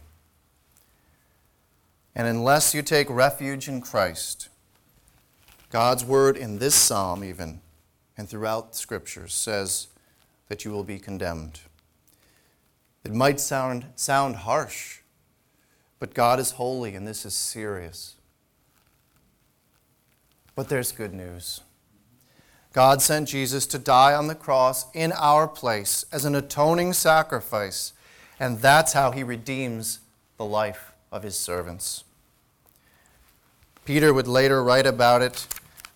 And 2.14 2.26
unless 2.26 2.74
you 2.74 2.82
take 2.82 3.10
refuge 3.10 3.68
in 3.68 3.80
Christ, 3.80 4.48
God's 5.70 6.04
word 6.04 6.36
in 6.36 6.58
this 6.58 6.74
psalm, 6.74 7.24
even, 7.24 7.60
and 8.16 8.28
throughout 8.28 8.72
the 8.72 8.78
scriptures, 8.78 9.34
says, 9.34 9.88
that 10.48 10.64
you 10.64 10.70
will 10.70 10.84
be 10.84 10.98
condemned. 10.98 11.60
It 13.04 13.12
might 13.12 13.40
sound, 13.40 13.86
sound 13.96 14.36
harsh, 14.36 14.98
but 15.98 16.14
God 16.14 16.38
is 16.38 16.52
holy 16.52 16.94
and 16.94 17.06
this 17.06 17.24
is 17.24 17.34
serious. 17.34 18.16
But 20.54 20.68
there's 20.68 20.92
good 20.92 21.14
news. 21.14 21.62
God 22.72 23.02
sent 23.02 23.28
Jesus 23.28 23.66
to 23.66 23.78
die 23.78 24.14
on 24.14 24.28
the 24.28 24.34
cross 24.34 24.86
in 24.94 25.12
our 25.12 25.46
place 25.46 26.04
as 26.10 26.24
an 26.24 26.34
atoning 26.34 26.94
sacrifice, 26.94 27.92
and 28.40 28.60
that's 28.60 28.94
how 28.94 29.10
he 29.10 29.22
redeems 29.22 30.00
the 30.38 30.44
life 30.44 30.92
of 31.10 31.22
his 31.22 31.36
servants. 31.36 32.04
Peter 33.84 34.14
would 34.14 34.28
later 34.28 34.62
write 34.62 34.86
about 34.86 35.22
it 35.22 35.46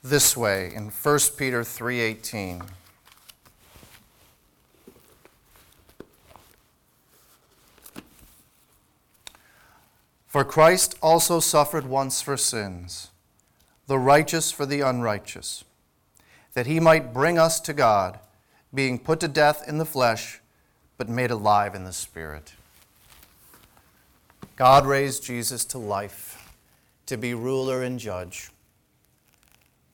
this 0.02 0.36
way 0.36 0.72
in 0.74 0.90
1 0.90 1.36
Peter 1.36 1.62
3:18. 1.62 2.62
For 10.36 10.44
Christ 10.44 10.98
also 11.00 11.40
suffered 11.40 11.86
once 11.86 12.20
for 12.20 12.36
sins, 12.36 13.08
the 13.86 13.98
righteous 13.98 14.52
for 14.52 14.66
the 14.66 14.82
unrighteous, 14.82 15.64
that 16.52 16.66
he 16.66 16.78
might 16.78 17.14
bring 17.14 17.38
us 17.38 17.58
to 17.60 17.72
God, 17.72 18.18
being 18.74 18.98
put 18.98 19.18
to 19.20 19.28
death 19.28 19.66
in 19.66 19.78
the 19.78 19.86
flesh, 19.86 20.40
but 20.98 21.08
made 21.08 21.30
alive 21.30 21.74
in 21.74 21.84
the 21.84 21.92
Spirit. 21.94 22.52
God 24.56 24.84
raised 24.84 25.24
Jesus 25.24 25.64
to 25.64 25.78
life, 25.78 26.52
to 27.06 27.16
be 27.16 27.32
ruler 27.32 27.82
and 27.82 27.98
judge. 27.98 28.50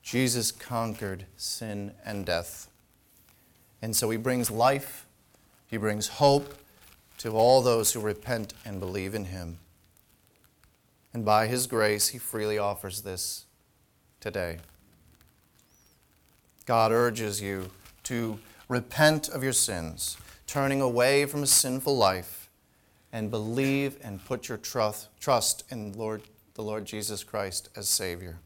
Jesus 0.01 0.51
conquered 0.51 1.25
sin 1.37 1.93
and 2.03 2.25
death. 2.25 2.67
And 3.81 3.95
so 3.95 4.09
he 4.09 4.17
brings 4.17 4.51
life, 4.51 5.05
he 5.67 5.77
brings 5.77 6.09
hope 6.09 6.53
to 7.19 7.31
all 7.31 7.61
those 7.61 7.93
who 7.93 8.01
repent 8.01 8.53
and 8.65 8.81
believe 8.81 9.15
in 9.15 9.23
him. 9.23 9.59
And 11.13 11.23
by 11.23 11.47
His 11.47 11.67
grace, 11.67 12.09
He 12.09 12.17
freely 12.17 12.57
offers 12.57 13.01
this 13.01 13.45
today. 14.19 14.59
God 16.65 16.91
urges 16.91 17.41
you 17.41 17.69
to 18.03 18.39
repent 18.67 19.29
of 19.29 19.43
your 19.43 19.53
sins, 19.53 20.17
turning 20.47 20.81
away 20.81 21.25
from 21.25 21.43
a 21.43 21.47
sinful 21.47 21.95
life, 21.95 22.49
and 23.11 23.29
believe 23.29 23.97
and 24.01 24.23
put 24.25 24.49
your 24.49 24.57
trust, 24.57 25.09
trust 25.19 25.63
in 25.69 25.93
Lord, 25.93 26.23
the 26.55 26.63
Lord 26.63 26.85
Jesus 26.85 27.23
Christ 27.23 27.69
as 27.75 27.87
Savior. 27.87 28.39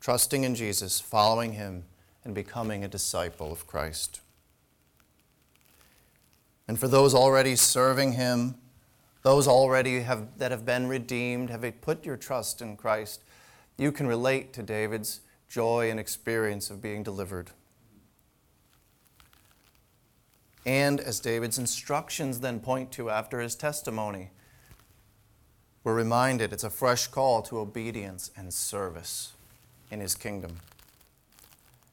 Trusting 0.00 0.44
in 0.44 0.54
Jesus, 0.54 1.00
following 1.00 1.52
Him, 1.52 1.84
and 2.24 2.34
becoming 2.34 2.82
a 2.82 2.88
disciple 2.88 3.52
of 3.52 3.66
Christ. 3.66 4.20
And 6.66 6.78
for 6.78 6.88
those 6.88 7.14
already 7.14 7.56
serving 7.56 8.12
Him, 8.12 8.54
those 9.28 9.46
already 9.46 10.00
have, 10.00 10.38
that 10.38 10.50
have 10.50 10.64
been 10.64 10.86
redeemed, 10.86 11.50
have 11.50 11.62
put 11.82 12.06
your 12.06 12.16
trust 12.16 12.62
in 12.62 12.78
Christ, 12.78 13.22
you 13.76 13.92
can 13.92 14.06
relate 14.06 14.54
to 14.54 14.62
David's 14.62 15.20
joy 15.50 15.90
and 15.90 16.00
experience 16.00 16.70
of 16.70 16.80
being 16.80 17.02
delivered. 17.02 17.50
And 20.64 20.98
as 20.98 21.20
David's 21.20 21.58
instructions 21.58 22.40
then 22.40 22.58
point 22.58 22.90
to 22.92 23.10
after 23.10 23.40
his 23.40 23.54
testimony, 23.54 24.30
we're 25.84 25.94
reminded 25.94 26.50
it's 26.50 26.64
a 26.64 26.70
fresh 26.70 27.06
call 27.08 27.42
to 27.42 27.58
obedience 27.58 28.30
and 28.34 28.50
service 28.50 29.34
in 29.90 30.00
his 30.00 30.14
kingdom. 30.14 30.56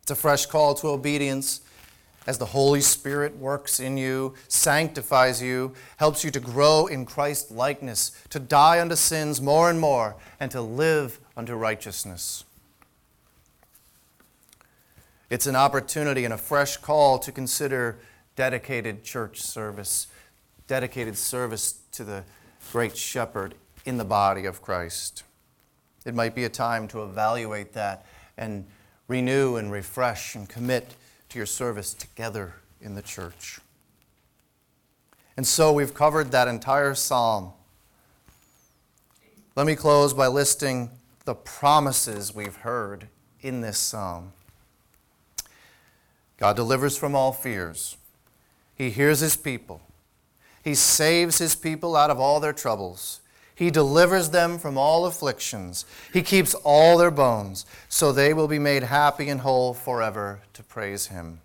It's 0.03 0.11
a 0.11 0.15
fresh 0.15 0.45
call 0.45 0.73
to 0.75 0.87
obedience 0.87 1.59
as 2.27 2.37
the 2.37 2.45
Holy 2.45 2.81
Spirit 2.81 3.37
works 3.37 3.79
in 3.79 3.97
you, 3.97 4.33
sanctifies 4.47 5.41
you, 5.41 5.73
helps 5.97 6.23
you 6.23 6.31
to 6.31 6.39
grow 6.39 6.87
in 6.87 7.05
Christ 7.05 7.51
likeness, 7.51 8.11
to 8.29 8.39
die 8.39 8.81
unto 8.81 8.95
sins 8.95 9.41
more 9.41 9.69
and 9.69 9.79
more, 9.79 10.15
and 10.39 10.49
to 10.51 10.61
live 10.61 11.19
unto 11.37 11.53
righteousness. 11.53 12.43
It's 15.29 15.47
an 15.47 15.55
opportunity 15.55 16.25
and 16.25 16.33
a 16.33 16.37
fresh 16.37 16.77
call 16.77 17.19
to 17.19 17.31
consider 17.31 17.97
dedicated 18.35 19.03
church 19.03 19.41
service, 19.41 20.07
dedicated 20.67 21.17
service 21.17 21.79
to 21.93 22.03
the 22.03 22.23
great 22.71 22.97
shepherd 22.97 23.55
in 23.85 23.97
the 23.97 24.05
body 24.05 24.45
of 24.45 24.61
Christ. 24.61 25.23
It 26.05 26.13
might 26.13 26.35
be 26.35 26.43
a 26.43 26.49
time 26.49 26.87
to 26.89 27.03
evaluate 27.03 27.73
that 27.73 28.05
and 28.37 28.65
renew 29.07 29.55
and 29.55 29.71
refresh 29.71 30.35
and 30.35 30.47
commit 30.47 30.95
your 31.35 31.45
service 31.45 31.93
together 31.93 32.55
in 32.81 32.95
the 32.95 33.01
church. 33.01 33.59
And 35.37 35.45
so 35.45 35.73
we've 35.73 35.93
covered 35.93 36.31
that 36.31 36.47
entire 36.47 36.95
psalm. 36.95 37.51
Let 39.55 39.67
me 39.67 39.75
close 39.75 40.13
by 40.13 40.27
listing 40.27 40.89
the 41.25 41.35
promises 41.35 42.33
we've 42.33 42.57
heard 42.57 43.07
in 43.41 43.61
this 43.61 43.77
psalm. 43.77 44.33
God 46.37 46.55
delivers 46.55 46.97
from 46.97 47.15
all 47.15 47.31
fears. 47.31 47.97
He 48.75 48.89
hears 48.89 49.19
his 49.21 49.37
people. 49.37 49.81
He 50.63 50.75
saves 50.75 51.37
his 51.37 51.55
people 51.55 51.95
out 51.95 52.09
of 52.09 52.19
all 52.19 52.39
their 52.39 52.53
troubles. 52.53 53.21
He 53.55 53.71
delivers 53.71 54.31
them 54.31 54.59
from 54.59 54.77
all 54.77 55.05
afflictions. 55.05 55.85
He 56.11 56.21
keeps 56.21 56.53
all 56.53 56.97
their 56.97 57.09
bones, 57.11 57.65
so 57.87 58.11
they 58.11 58.33
will 58.33 58.49
be 58.49 58.59
made 58.59 58.83
happy 58.83 59.29
and 59.29 59.39
whole 59.41 59.73
forever 59.73 60.41
to 60.53 60.61
praise 60.61 61.07
Him. 61.07 61.39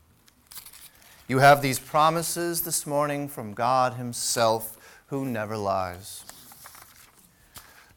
You 1.28 1.38
have 1.38 1.62
these 1.62 1.78
promises 1.78 2.62
this 2.62 2.84
morning 2.84 3.28
from 3.28 3.54
God 3.54 3.94
Himself, 3.94 4.76
who 5.06 5.24
never 5.24 5.56
lies. 5.56 6.24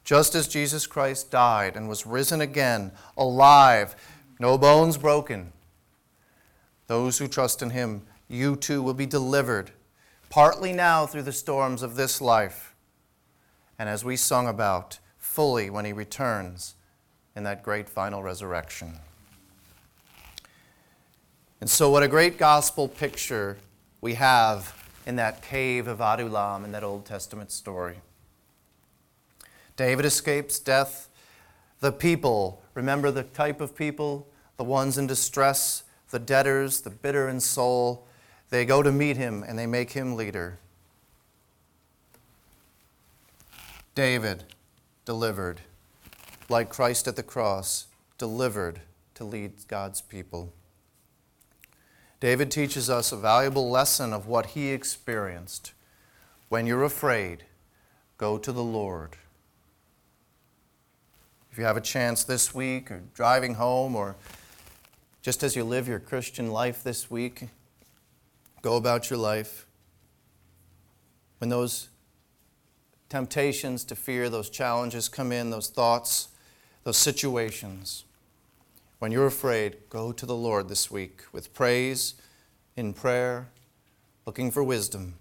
Just 0.04 0.36
as 0.36 0.48
Jesus 0.48 0.86
Christ 0.86 1.32
died 1.32 1.76
and 1.76 1.90
was 1.90 2.06
risen 2.06 2.40
again, 2.40 2.92
alive, 3.18 3.96
no 4.40 4.60
bones 4.60 4.98
broken, 4.98 5.54
those 6.86 7.18
who 7.18 7.28
trust 7.28 7.64
in 7.64 7.72
Him, 7.72 8.04
you 8.28 8.56
too 8.56 8.84
will 8.84 8.94
be 8.94 9.08
delivered, 9.08 9.72
partly 10.30 10.72
now 10.72 11.08
through 11.08 11.24
the 11.24 11.32
storms 11.32 11.82
of 11.82 11.96
this 11.96 12.22
life 12.22 12.73
and 13.84 13.90
as 13.90 14.06
we 14.06 14.16
sung 14.16 14.48
about, 14.48 15.00
fully 15.18 15.70
when 15.70 15.84
he 15.84 15.92
returns 15.92 16.76
in 17.36 17.44
that 17.44 17.62
great 17.62 17.90
final 17.90 18.24
resurrection. 18.24 18.94
And 21.60 21.70
so, 21.70 21.90
what 21.90 22.02
a 22.02 22.08
great 22.08 22.38
gospel 22.38 22.88
picture 22.88 23.58
we 24.00 24.14
have 24.14 24.90
in 25.06 25.18
that 25.18 25.42
cave 25.42 25.90
of 25.90 26.00
Adullam 26.00 26.64
in 26.64 26.72
that 26.72 26.86
Old 26.86 27.04
Testament 27.04 27.52
story. 27.52 27.98
David 29.76 30.06
escapes 30.06 30.60
death. 30.60 31.10
The 31.82 31.92
people, 31.92 32.62
remember 32.76 33.12
the 33.12 33.24
type 33.24 33.60
of 33.60 33.76
people, 33.76 34.30
the 34.56 34.64
ones 34.64 34.98
in 34.98 35.08
distress, 35.08 35.84
the 36.10 36.20
debtors, 36.20 36.80
the 36.80 36.90
bitter 36.90 37.28
in 37.28 37.42
soul, 37.42 38.08
they 38.50 38.64
go 38.64 38.82
to 38.82 38.94
meet 38.94 39.18
him 39.18 39.44
and 39.46 39.60
they 39.60 39.68
make 39.68 39.92
him 39.92 40.16
leader. 40.16 40.58
David 43.96 44.46
delivered, 45.06 45.62
like 46.50 46.70
Christ 46.70 47.08
at 47.08 47.16
the 47.16 47.24
cross, 47.24 47.88
delivered 48.18 48.82
to 49.14 49.24
lead 49.24 49.54
God's 49.68 50.02
people. 50.02 50.52
David 52.20 52.50
teaches 52.50 52.90
us 52.90 53.12
a 53.12 53.18
valuable 53.18 53.70
lesson 53.70 54.12
of 54.12 54.26
what 54.26 54.48
he 54.48 54.70
experienced. 54.70 55.74
When 56.50 56.66
you're 56.66 56.84
afraid, 56.84 57.44
go 58.18 58.38
to 58.40 58.52
the 58.52 58.64
Lord. 58.64 59.18
If 61.52 61.60
you 61.60 61.66
have 61.66 61.78
a 61.78 61.82
chance 61.82 62.24
this 62.24 62.56
week, 62.56 62.90
or 62.90 63.04
driving 63.14 63.56
home, 63.56 63.96
or 63.96 64.16
just 65.22 65.44
as 65.44 65.56
you 65.56 65.64
live 65.64 65.88
your 65.88 66.00
Christian 66.00 66.50
life 66.50 66.84
this 66.84 67.12
week, 67.12 67.50
go 68.64 68.76
about 68.76 69.12
your 69.12 69.20
life. 69.20 69.68
When 71.38 71.50
those 71.50 71.90
temptations 73.14 73.84
to 73.84 73.96
fear, 73.96 74.28
those 74.28 74.50
challenges 74.50 75.08
come 75.08 75.32
in, 75.32 75.52
those 75.52 75.70
thoughts, 75.70 76.30
those 76.84 76.98
situations. 76.98 78.06
When 78.98 79.12
you're 79.12 79.28
afraid, 79.28 79.78
go 79.88 80.12
to 80.12 80.26
the 80.26 80.34
Lord 80.34 80.68
this 80.68 80.90
week 80.90 81.22
with 81.32 81.54
praise, 81.54 82.16
in 82.76 82.92
prayer, 82.92 83.50
looking 84.26 84.50
for 84.50 84.64
wisdom, 84.64 85.14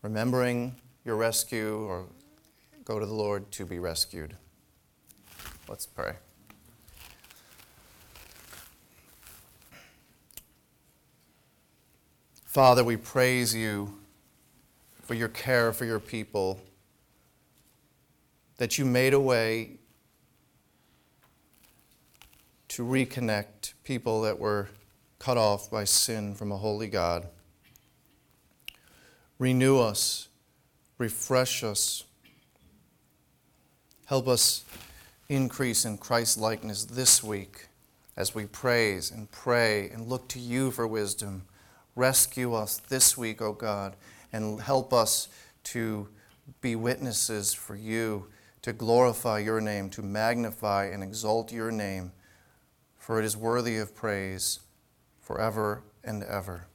remembering 0.00 0.76
your 1.04 1.16
rescue, 1.16 1.76
or 1.76 2.06
go 2.84 3.00
to 3.00 3.06
the 3.06 3.12
Lord 3.12 3.50
to 3.50 3.66
be 3.66 3.80
rescued. 3.80 4.36
Let's 5.68 5.86
pray. 5.86 6.12
Father, 12.44 12.84
we 12.84 12.96
praise 12.96 13.56
you 13.56 14.03
for 15.04 15.14
your 15.14 15.28
care 15.28 15.72
for 15.72 15.84
your 15.84 16.00
people, 16.00 16.60
that 18.56 18.78
you 18.78 18.84
made 18.84 19.12
a 19.12 19.20
way 19.20 19.72
to 22.68 22.82
reconnect 22.82 23.74
people 23.84 24.22
that 24.22 24.38
were 24.38 24.68
cut 25.18 25.36
off 25.36 25.70
by 25.70 25.84
sin 25.84 26.34
from 26.34 26.50
a 26.50 26.56
holy 26.56 26.86
God. 26.86 27.26
Renew 29.38 29.78
us, 29.78 30.28
refresh 30.96 31.62
us, 31.62 32.04
help 34.06 34.26
us 34.26 34.64
increase 35.28 35.84
in 35.84 35.98
Christ's 35.98 36.38
likeness 36.38 36.84
this 36.84 37.22
week 37.22 37.66
as 38.16 38.34
we 38.34 38.46
praise 38.46 39.10
and 39.10 39.30
pray 39.30 39.90
and 39.90 40.06
look 40.06 40.28
to 40.28 40.38
you 40.38 40.70
for 40.70 40.86
wisdom. 40.86 41.42
Rescue 41.94 42.54
us 42.54 42.78
this 42.88 43.18
week, 43.18 43.42
O 43.42 43.46
oh 43.46 43.52
God 43.52 43.94
and 44.34 44.60
help 44.60 44.92
us 44.92 45.28
to 45.62 46.08
be 46.60 46.74
witnesses 46.74 47.54
for 47.54 47.76
you, 47.76 48.26
to 48.62 48.72
glorify 48.72 49.38
your 49.38 49.60
name, 49.60 49.88
to 49.90 50.02
magnify 50.02 50.86
and 50.86 51.04
exalt 51.04 51.52
your 51.52 51.70
name, 51.70 52.10
for 52.98 53.20
it 53.20 53.24
is 53.24 53.36
worthy 53.36 53.76
of 53.76 53.94
praise 53.94 54.58
forever 55.20 55.84
and 56.02 56.24
ever. 56.24 56.66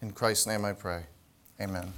In 0.00 0.12
Christ's 0.12 0.46
name 0.46 0.64
I 0.64 0.74
pray. 0.74 1.02
Amen. 1.60 1.92